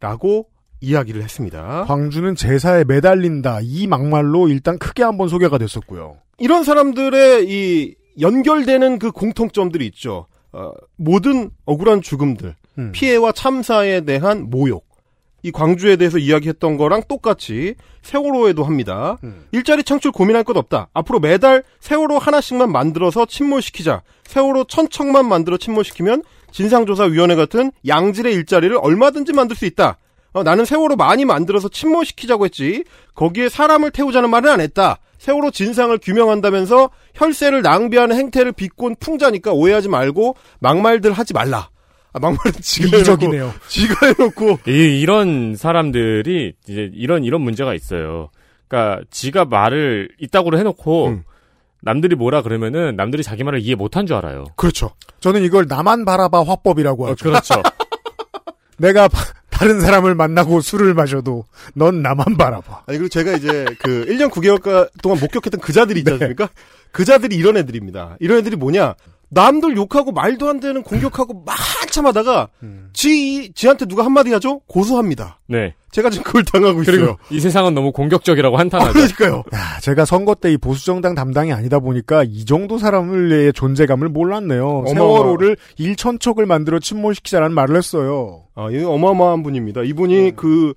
[0.00, 0.48] 라고
[0.82, 1.84] 이야기를 했습니다.
[1.86, 3.60] 광주는 제사에 매달린다.
[3.62, 6.16] 이 막말로 일단 크게 한번 소개가 됐었고요.
[6.38, 10.26] 이런 사람들의 이 연결되는 그 공통점들이 있죠.
[10.52, 12.92] 어, 모든 억울한 죽음들, 음.
[12.92, 14.84] 피해와 참사에 대한 모욕.
[15.44, 19.18] 이 광주에 대해서 이야기했던 거랑 똑같이 세월호에도 합니다.
[19.24, 19.46] 음.
[19.50, 20.88] 일자리 창출 고민할 것 없다.
[20.92, 24.02] 앞으로 매달 세월호 하나씩만 만들어서 침몰시키자.
[24.24, 26.22] 세월호 천척만 만들어 침몰시키면
[26.52, 29.96] 진상조사위원회 같은 양질의 일자리를 얼마든지 만들 수 있다.
[30.32, 32.84] 어, 나는 세월호 많이 만들어서 침몰시키자고 했지.
[33.14, 34.98] 거기에 사람을 태우자는 말은 안 했다.
[35.18, 41.68] 세월호 진상을 규명한다면서 혈세를 낭비하는 행태를 비꼰 풍자니까 오해하지 말고 막말들 하지 말라.
[42.14, 43.42] 아, 막말은 지가 이기적이네요.
[43.42, 48.30] 해놓고, 지가 해놓고 이, 이런 사람들이 이제 이런 이런 문제가 있어요.
[48.68, 51.22] 그러니까 지가 말을 이따구로 해놓고 음.
[51.82, 54.44] 남들이 뭐라 그러면은 남들이 자기 말을 이해 못한 줄 알아요.
[54.56, 54.90] 그렇죠.
[55.20, 57.24] 저는 이걸 나만 바라봐 화법이라고 하죠.
[57.24, 57.62] 그렇죠.
[58.78, 59.18] 내가 바-
[59.62, 61.44] 다른 사람을 만나고 술을 마셔도
[61.74, 62.82] 넌 나만 바라봐.
[62.86, 66.48] 아니 그리고 제가 이제 그 1년 9개월 동안 목격했던 그자들이 있지 않습니까?
[66.90, 68.16] 그자들이 이런 애들입니다.
[68.18, 68.94] 이런 애들이 뭐냐?
[69.34, 72.48] 남들 욕하고 말도 안 되는 공격하고 막 한참 하다가
[72.92, 74.60] 지 지한테 누가 한마디 하죠?
[74.66, 75.40] 고소합니다.
[75.48, 75.74] 네.
[75.90, 77.16] 제가 지금 그걸 당하고 있어요.
[77.30, 78.92] 이 세상은 너무 공격적이라고 한탄하죠.
[78.92, 79.42] 그러니까요.
[79.54, 84.84] 야, 제가 선거 때 이 보수정당 담당이 아니다 보니까 이 정도 사람의 존재감을 몰랐네요.
[84.84, 88.44] 어마어마- 세월호를 일천척을 만들어 침몰시키자라는 말을 했어요.
[88.54, 89.82] 아, 이 어마어마한 분입니다.
[89.82, 90.74] 이분이 그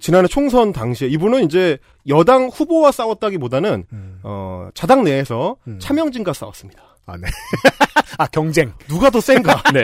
[0.00, 3.84] 지난해 총선 당시에 이분은 이제 여당 후보와 싸웠다기보다는
[4.22, 6.95] 어 자당 내에서 차명진과 싸웠습니다.
[7.06, 7.28] 아, 네.
[8.18, 8.72] 아, 경쟁.
[8.88, 9.62] 누가 더 센가?
[9.72, 9.82] 네.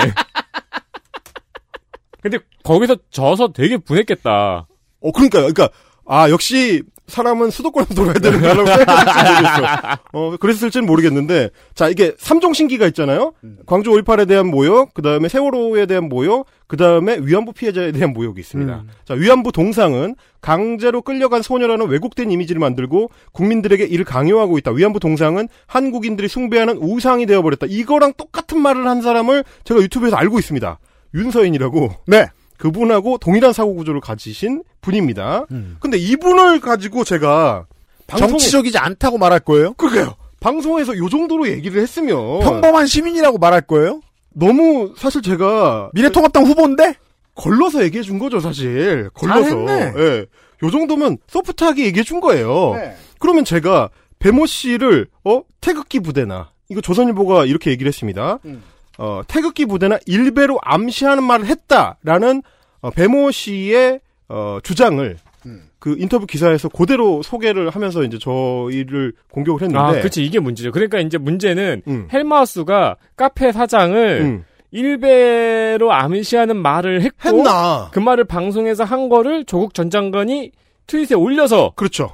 [2.20, 4.66] 근데 거기서 져서 되게 분했겠다.
[5.00, 5.52] 어, 그러니까요.
[5.52, 5.68] 그러니까,
[6.06, 9.98] 아, 역시, 사람은 수도권에서 돌아야 되는 거라고 모르겠어.
[10.12, 13.32] 어, 그랬을지는 모르겠는데, 자, 이게 삼종 신기가 있잖아요?
[13.66, 18.40] 광주 5.18에 대한 모욕, 그 다음에 세월호에 대한 모욕, 그 다음에 위안부 피해자에 대한 모욕이
[18.40, 18.74] 있습니다.
[18.74, 18.88] 음.
[19.04, 24.70] 자, 위안부 동상은 강제로 끌려간 소녀라는 왜곡된 이미지를 만들고 국민들에게 이를 강요하고 있다.
[24.70, 27.66] 위안부 동상은 한국인들이 숭배하는 우상이 되어버렸다.
[27.68, 30.78] 이거랑 똑같은 말을 한 사람을 제가 유튜브에서 알고 있습니다.
[31.14, 31.90] 윤서인이라고.
[32.06, 32.28] 네.
[32.62, 35.46] 그분하고 동일한 사고 구조를 가지신 분입니다.
[35.80, 37.66] 근데 이분을 가지고 제가
[38.06, 39.72] 방송에- 정치적이지 않다고 말할 거예요?
[39.74, 40.14] 그러게요.
[40.38, 44.00] 방송에서 요 정도로 얘기를 했으면 평범한 시민이라고 말할 거예요?
[44.32, 46.94] 너무 사실 제가 미래통합당 후보인데
[47.34, 49.10] 걸러서 얘기해 준 거죠, 사실.
[49.14, 49.66] 걸러서.
[49.98, 50.26] 예.
[50.62, 52.74] 요 정도면 소프트하게 얘기해 준 거예요.
[52.76, 52.94] 네.
[53.18, 53.88] 그러면 제가
[54.20, 58.38] 배모 씨를 어 태극기 부대나 이거 조선일보가 이렇게 얘기를 했습니다.
[58.44, 58.62] 음.
[58.98, 62.42] 어 태극기 부대나 일베로 암시하는 말을 했다라는
[62.80, 65.16] 어, 배모 씨의 어 주장을
[65.46, 65.68] 음.
[65.78, 70.70] 그 인터뷰 기사에서 그대로 소개를 하면서 이제 저희를 공격을 했는데 아, 그치 이게 문제죠.
[70.72, 72.08] 그러니까 이제 문제는 음.
[72.12, 74.44] 헬마우스가 카페 사장을 음.
[74.70, 77.90] 일베로 암시하는 말을 했고 했나?
[77.92, 80.52] 그 말을 방송에서 한 거를 조국 전 장관이
[80.86, 82.10] 트윗에 올려서 그렇죠.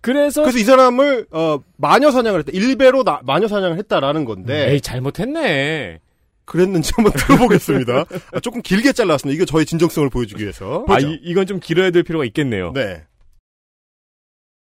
[0.00, 2.50] 그래서 그래서 이 사람을 어 마녀 사냥을 했다.
[2.52, 6.00] 일베로 나- 마녀 사냥을 했다라는 건데 에이 잘못했네.
[6.44, 8.04] 그랬는지 한번 들어보겠습니다.
[8.32, 9.34] 아, 조금 길게 잘랐습니다.
[9.34, 10.84] 이거 저의 진정성을 보여주기 위해서.
[10.88, 12.72] 아 이, 이건 좀 길어야 될 필요가 있겠네요.
[12.72, 13.02] 네.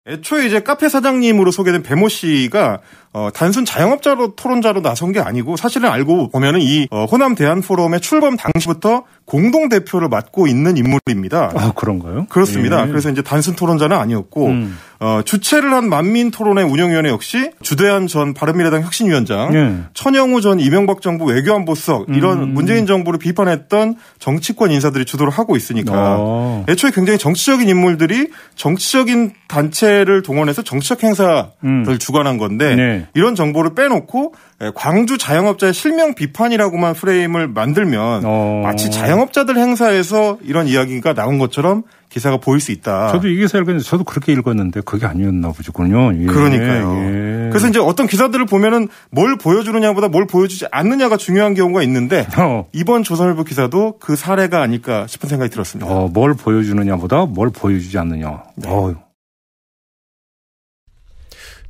[0.06, 2.80] 애초에 이제 카페 사장님으로 소개된 배모 씨가
[3.14, 8.00] 어, 단순 자영업자로 토론자로 나선 게 아니고 사실은 알고 보면은 이 어, 호남 대한 포럼의
[8.02, 11.52] 출범 당시부터 공동 대표를 맡고 있는 인물입니다.
[11.54, 12.26] 아 그런가요?
[12.28, 12.82] 그렇습니다.
[12.82, 12.88] 예.
[12.88, 14.78] 그래서 이제 단순 토론자는 아니었고 음.
[15.00, 19.74] 어, 주최를 한 만민 토론회 운영위원회 역시 주대한 전 바른미래당 혁신위원장, 예.
[19.94, 22.54] 천영우 전 이명박 정부 외교안보 수석 이런 음.
[22.54, 26.64] 문재인 정부를 비판했던 정치권 인사들이 주도를 하고 있으니까 어.
[26.68, 31.98] 애초에 굉장히 정치적인 인물들이 정치적인 단체를 동원해서 정치적 행사를 음.
[31.98, 33.06] 주관한 건데 네.
[33.14, 38.60] 이런 정보를 빼놓고 에, 광주 자영업자의 실명 비판이라고만 프레임을 만들면 어.
[38.64, 43.08] 마치 자영업자들 행사에서 이런 이야기가 나온 것처럼 기사가 보일 수 있다.
[43.08, 46.14] 저도 이 기사 읽었는데 저도 그렇게 읽었는데 그게 아니었나 보군요.
[46.16, 46.26] 예.
[46.26, 46.94] 그러니까요.
[46.96, 47.48] 예.
[47.50, 53.02] 그래서 이제 어떤 기사들을 보면은 뭘 보여주느냐보다 뭘 보여주지 않느냐가 중요한 경우가 있는데 어, 이번
[53.02, 55.90] 조선일보 기사도 그 사례가 아닐까 싶은 생각이 들었습니다.
[55.90, 58.42] 어, 뭘 보여주느냐보다 뭘 보여주지 않느냐.
[58.66, 58.94] 어,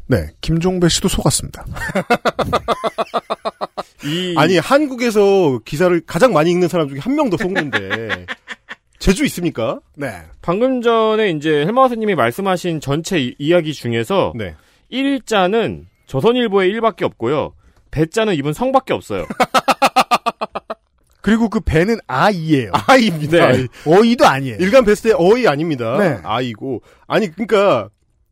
[0.07, 1.64] 네, 김종배 씨도 속았습니다.
[4.05, 8.26] 이 아니 한국에서 기사를 가장 많이 읽는 사람 중에 한 명도 속는데
[8.98, 9.80] 제주 있습니까?
[9.96, 10.12] 네.
[10.42, 14.55] 방금 전에 이제 헬마우스님이 말씀하신 전체 이, 이야기 중에서 네.
[14.92, 17.55] 1자는 조선일보에 1밖에 없고요.
[17.90, 19.26] 배자는 이분 성밖에 없어요.
[21.22, 22.70] 그리고 그 배는 아이예요.
[22.86, 23.52] 아이입니다.
[23.52, 23.66] 네.
[23.86, 24.57] 어이도 아니에요.
[24.59, 25.96] 일간 베스트의 어이 아닙니다.
[25.96, 26.18] 네.
[26.22, 26.82] 아이고.
[27.07, 27.88] 아니, 그러니까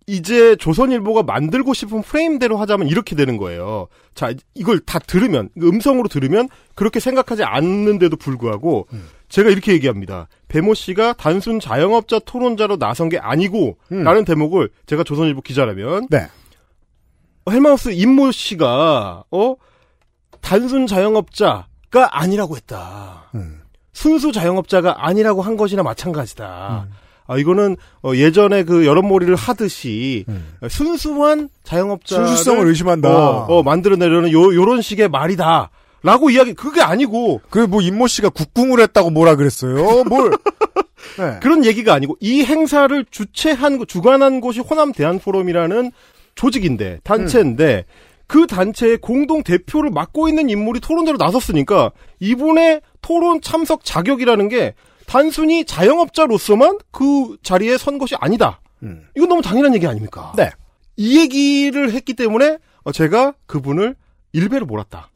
[0.07, 3.89] 이제 조선일보가 만들고 싶은 프레임대로 하자면 이렇게 되는 거예요.
[4.15, 9.09] 자, 이걸 다 들으면 음성으로 들으면 그렇게 생각하지 않는데도 불구하고 음.
[9.29, 10.29] 제가 이렇게 얘기합니다.
[10.49, 14.03] 배모 씨가 단순 자영업자 토론자로 나선 게 아니고 음.
[14.03, 16.29] 라는 대목을 제가 조선일보 기자라면 네.
[17.49, 19.55] 헬마우스 임모 씨가 어
[20.41, 23.31] 단순 자영업자가 아니라고 했다.
[23.35, 23.63] 음.
[23.93, 26.87] 순수 자영업자가 아니라고 한 것이나 마찬가지다.
[26.89, 27.02] 음.
[27.33, 30.55] 아, 이거는 어, 예전에 그 여론몰이를 하듯이 음.
[30.69, 33.09] 순수한 자영업자 순수성을 의심한다.
[33.09, 35.71] 어, 어, 만들어내려는 요 요런 식의 말이다.
[36.05, 40.03] 라고 이야기 그게 아니고 그 뭐 임모 씨가 국궁을 했다고 뭐라 그랬어요?
[40.05, 40.33] 뭘
[41.17, 41.39] 네.
[41.41, 45.93] 그런 얘기가 아니고 이 행사를 주최한 곳, 주관한 곳이 호남 대한 포럼이라는
[46.35, 47.85] 조직인데 단체인데
[48.27, 54.75] 그 단체의 공동 대표를 맡고 있는 인물이 토론대로 나섰으니까 이분의 토론 참석 자격이라는 게
[55.13, 58.63] 단순히 자영업자로서만 그 자리에 선 것이 아니다.
[58.83, 59.03] 음.
[59.15, 60.33] 이건 너무 당연한 얘기 아닙니까?
[60.39, 60.51] 네.
[60.97, 63.95] 이 얘기를 했기 때문에 어, 제가 그분을
[64.33, 65.11] 일배로 몰았다.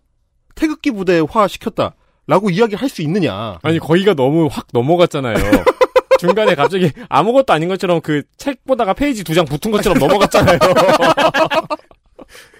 [0.54, 1.94] 태극기 부대화 시켰다.
[2.26, 3.58] 라고 이야기를 할수 있느냐.
[3.62, 5.34] 아니 거기가 너무 확 넘어갔잖아요.
[6.20, 10.58] 중간에 갑자기 아무것도 아닌 것처럼 그 책 보다가 페이지 두 장 붙은 것처럼 넘어갔잖아요.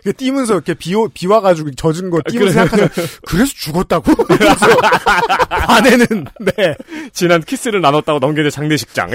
[0.07, 2.53] 그 띄면서 이렇게 비, 오, 비 와가지고 젖은 거 띄면서 그래.
[2.53, 2.89] 생각하면
[3.27, 4.15] 그래서 죽었다고?
[4.25, 4.67] 그래서
[5.49, 6.27] 아내는
[6.57, 6.77] 네
[7.13, 9.11] 지난 키스를 나눴다고 넘기는 장례식장.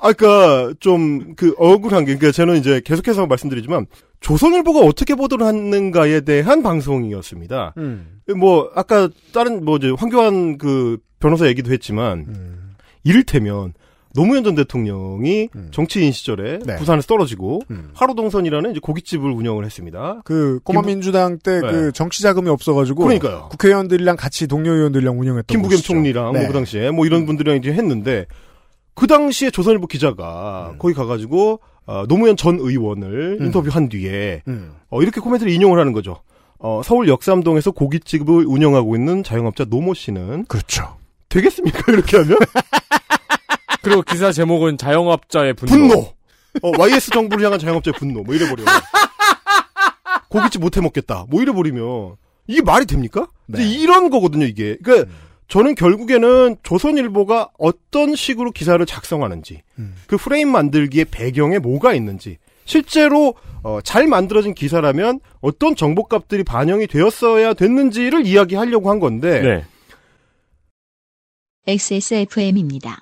[0.00, 3.86] 아까 좀 그 억울한 게, 그러니까 저는 이제 계속해서 말씀드리지만
[4.18, 7.74] 조선일보가 어떻게 보도를 하는가에 대한 방송이었습니다.
[7.76, 8.22] 음.
[8.36, 12.72] 뭐 아까 다른 뭐 이제 황교안 그 변호사 얘기도 했지만 음.
[13.04, 13.72] 이를테면
[14.14, 16.76] 노무현 전 대통령이 정치인 시절에 네.
[16.76, 17.90] 부산에서 떨어지고 음.
[17.94, 20.20] 하루동선이라는 이제 고깃집을 운영을 했습니다.
[20.24, 21.90] 그 꼬마 민주당 때그 네.
[21.92, 23.48] 정치 자금이 없어가지고 그러니까요.
[23.50, 25.86] 국회의원들이랑 같이 동료 의원들이랑 운영했던 김부겸 곳이죠.
[25.86, 26.40] 총리랑 네.
[26.40, 28.26] 뭐그 당시에 뭐 이런 분들이랑 이제 했는데
[28.94, 29.88] 그 당시에 조선일보 음.
[29.88, 33.46] 기자가 거기 가가지고 어, 노무현 전 의원을 음.
[33.46, 34.72] 인터뷰한 뒤에 음.
[34.90, 36.20] 어, 이렇게 코멘트를 인용을 하는 거죠.
[36.58, 40.96] 어, 서울 역삼동에서 고깃집을 운영하고 있는 자영업자 노모 씨는 그렇죠.
[41.28, 42.38] 되겠습니까 이렇게 하면
[43.82, 45.72] 그리고 기사 제목은 자영업자의 분노.
[45.72, 46.14] 분노.
[46.62, 48.22] 어, YS 정부를 향한 자영업자의 분노.
[48.22, 48.64] 뭐 이래버려.
[50.28, 51.26] 고깃집 못 해먹겠다.
[51.28, 52.16] 뭐 이래버리면
[52.46, 53.28] 이게 말이 됩니까?
[53.48, 54.76] 이제 이런 거거든요 이게.
[54.82, 55.10] 그러니까
[55.48, 59.62] 저는 결국에는 조선일보가 어떤 식으로 기사를 작성하는지
[60.06, 67.52] 그 프레임 만들기의 배경에 뭐가 있는지 실제로 어, 잘 만들어진 기사라면 어떤 정보값들이 반영이 되었어야
[67.52, 69.64] 됐는지를 이야기하려고 한 건데 네.
[71.66, 73.01] XSFM입니다.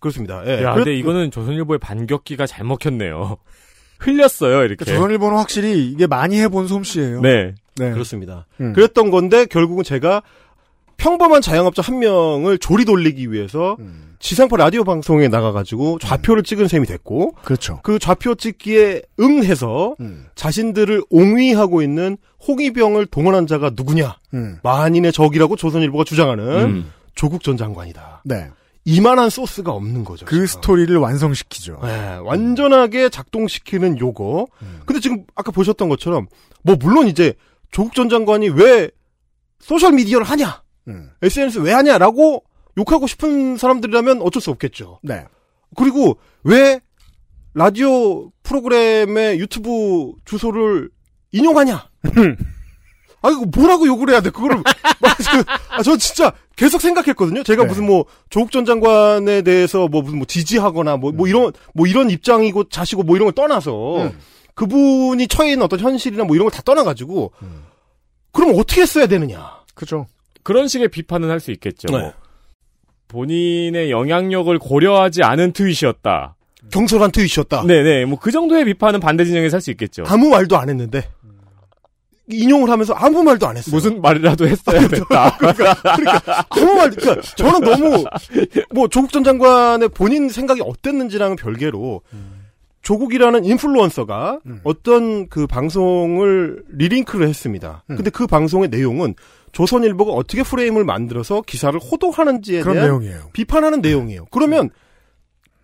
[0.00, 0.42] 그렇습니다.
[0.46, 0.62] 예.
[0.62, 3.36] 야, 그렇- 근데 이거는 조선일보의 반격기가 잘 먹혔네요.
[4.00, 4.84] 흘렸어요, 이렇게.
[4.84, 7.20] 조선일보는 확실히 이게 많이 해본 솜씨예요.
[7.20, 7.54] 네.
[7.76, 7.90] 네.
[7.92, 8.46] 그렇습니다.
[8.60, 8.72] 음.
[8.72, 10.22] 그랬던 건데 결국은 제가
[10.96, 14.16] 평범한 자영업자 한 명을 조리 돌리기 위해서 음.
[14.18, 17.80] 지상파 라디오 방송에 나가가지고 좌표를 찍은 셈이 됐고 그렇죠.
[17.82, 20.26] 그 좌표 찍기에 응해서 음.
[20.34, 24.58] 자신들을 옹위하고 있는 홍위병을 동원한 자가 누구냐 음.
[24.62, 26.92] 만인의 적이라고 조선일보가 주장하는 음.
[27.14, 28.22] 조국 전 장관이다.
[28.26, 28.48] 네.
[28.84, 30.26] 이만한 소스가 없는 거죠.
[30.26, 31.80] 그 스토리를 완성시키죠.
[31.82, 34.46] 네, 완전하게 작동시키는 요거.
[34.62, 34.80] 음.
[34.86, 36.26] 근데 지금 아까 보셨던 것처럼
[36.62, 37.34] 뭐 물론 이제
[37.70, 38.90] 조국 전 장관이 왜
[39.58, 41.10] 소셜 미디어를 하냐, 음.
[41.22, 42.44] SNS 왜 하냐라고
[42.78, 45.00] 욕하고 싶은 사람들이라면 어쩔 수 없겠죠.
[45.02, 45.24] 네.
[45.76, 46.80] 그리고 왜
[47.54, 50.90] 라디오 프로그램의 유튜브 주소를
[51.32, 51.88] 인용하냐?
[53.22, 54.30] 아 이거 뭐라고 욕을 해야 돼?
[54.30, 54.62] 그거를
[55.70, 57.42] 아, 저 진짜 계속 생각했거든요.
[57.42, 57.68] 제가 네.
[57.68, 62.68] 무슨 뭐 조국 전 장관에 대해서 뭐 무슨 뭐 지지하거나 뭐뭐 이런 뭐 이런 입장이고
[62.68, 64.18] 자시고 뭐 이런 걸 떠나서 음.
[64.54, 67.64] 그분이 처해 있는 어떤 현실이나 뭐 이런 걸 다 떠나가지고 음.
[68.32, 69.60] 그럼 어떻게 써야 되느냐?
[69.74, 70.06] 그죠.
[70.42, 71.88] 그런 식의 비판은 할 수 있겠죠.
[71.96, 72.12] 네.
[73.08, 76.36] 본인의 영향력을 고려하지 않은 트윗이었다.
[76.70, 77.64] 경솔한 트윗이었다.
[77.66, 78.04] 네네.
[78.04, 80.04] 뭐 그 정도의 비판은 반대 진영에서 할 수 있겠죠.
[80.06, 81.08] 아무 말도 안 했는데
[82.32, 83.74] 인용을 하면서 아무 말도 안 했어요.
[83.74, 85.36] 무슨 말이라도 했어야 됐다.
[85.38, 85.76] 그러니까
[86.50, 88.04] 아무 말, 그러니까 저는 너무
[88.74, 92.02] 뭐 조국 전 장관의 본인 생각이 어땠는지랑은 별개로
[92.82, 97.84] 조국이라는 인플루언서가 어떤 그 방송을 리링크를 했습니다.
[97.90, 97.96] 음.
[97.96, 99.14] 근데 그 방송의 내용은
[99.52, 103.30] 조선일보가 어떻게 프레임을 만들어서 기사를 호도하는지에 대한 내용이에요.
[103.32, 104.26] 비판하는 내용이에요.
[104.30, 104.70] 그러면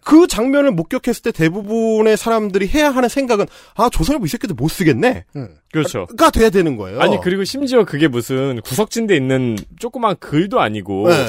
[0.07, 5.25] 그 장면을 목격했을 때 대부분의 사람들이 해야 하는 생각은 아 조선일보 이 새끼들 못 쓰겠네.
[5.73, 6.07] 그렇죠.
[6.17, 7.01] 가 돼야 되는 거예요.
[7.01, 11.27] 아니 그리고 심지어 그게 무슨 구석진데 있는 조그만 글도 아니고 네.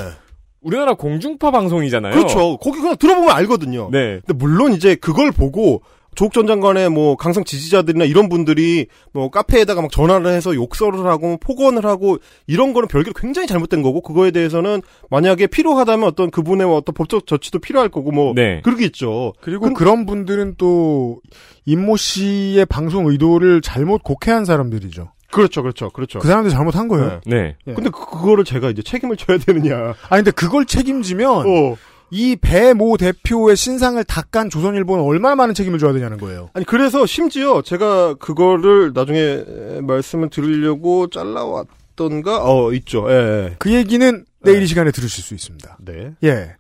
[0.62, 2.14] 우리나라 공중파 방송이잖아요.
[2.14, 2.58] 그렇죠.
[2.58, 3.90] 거기 그냥 들어보면 알거든요.
[3.92, 4.20] 네.
[4.24, 5.82] 근데 물론 이제 그걸 보고
[6.18, 11.38] 조국 전 장관의 뭐 강성 지지자들이나 이런 분들이 뭐 카페에다가 막 전화를 해서 욕설을 하고
[11.38, 16.96] 폭언을 하고 이런 거는 별개로 굉장히 잘못된 거고 그거에 대해서는 만약에 필요하다면 어떤 그분의 어떤
[16.96, 18.62] 법적 조치도 필요할 거고 뭐 네.
[18.64, 19.34] 그러겠죠.
[19.42, 21.22] 그리고 그런 분들은 또
[21.66, 25.12] 임모 씨의 방송 의도를 잘못 곡해한 사람들이죠.
[25.32, 26.20] 그렇죠, 그렇죠, 그렇죠.
[26.20, 27.22] 그 사람들 잘못한 거예요.
[27.26, 27.56] 네.
[27.68, 27.74] 예.
[27.74, 29.94] 근데 그, 그거를 제가 이제 책임을 져야 되느냐.
[30.10, 31.76] 아 근데 그걸 책임지면 어.
[32.12, 36.50] 이 배 모 대표의 신상을 닦은 조선일보는 얼마나 많은 책임을 져야 되냐는 거예요.
[36.54, 39.44] 아니 그래서 심지어 제가 그거를 나중에
[39.82, 43.06] 말씀을 드리려고 잘라왔던가 어 있죠.
[43.12, 43.56] 예.
[43.60, 45.78] 그 얘기는 내일 이 시간에 들으실 수 있습니다.
[45.84, 46.12] 네.
[46.24, 46.56] 예.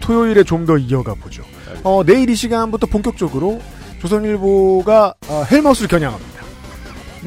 [0.00, 1.42] 토요일에 좀 더 이어가 보죠.
[1.84, 3.60] 어, 내일 이 시간부터 본격적으로
[4.00, 6.38] 조선일보가 어, 헬마우스를 겨냥합니다.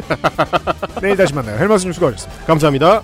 [1.01, 1.57] 내일 다시 만나요.
[1.59, 2.45] 헬마우스 뉴스 수고하셨습니다.
[2.45, 3.03] 감사합니다.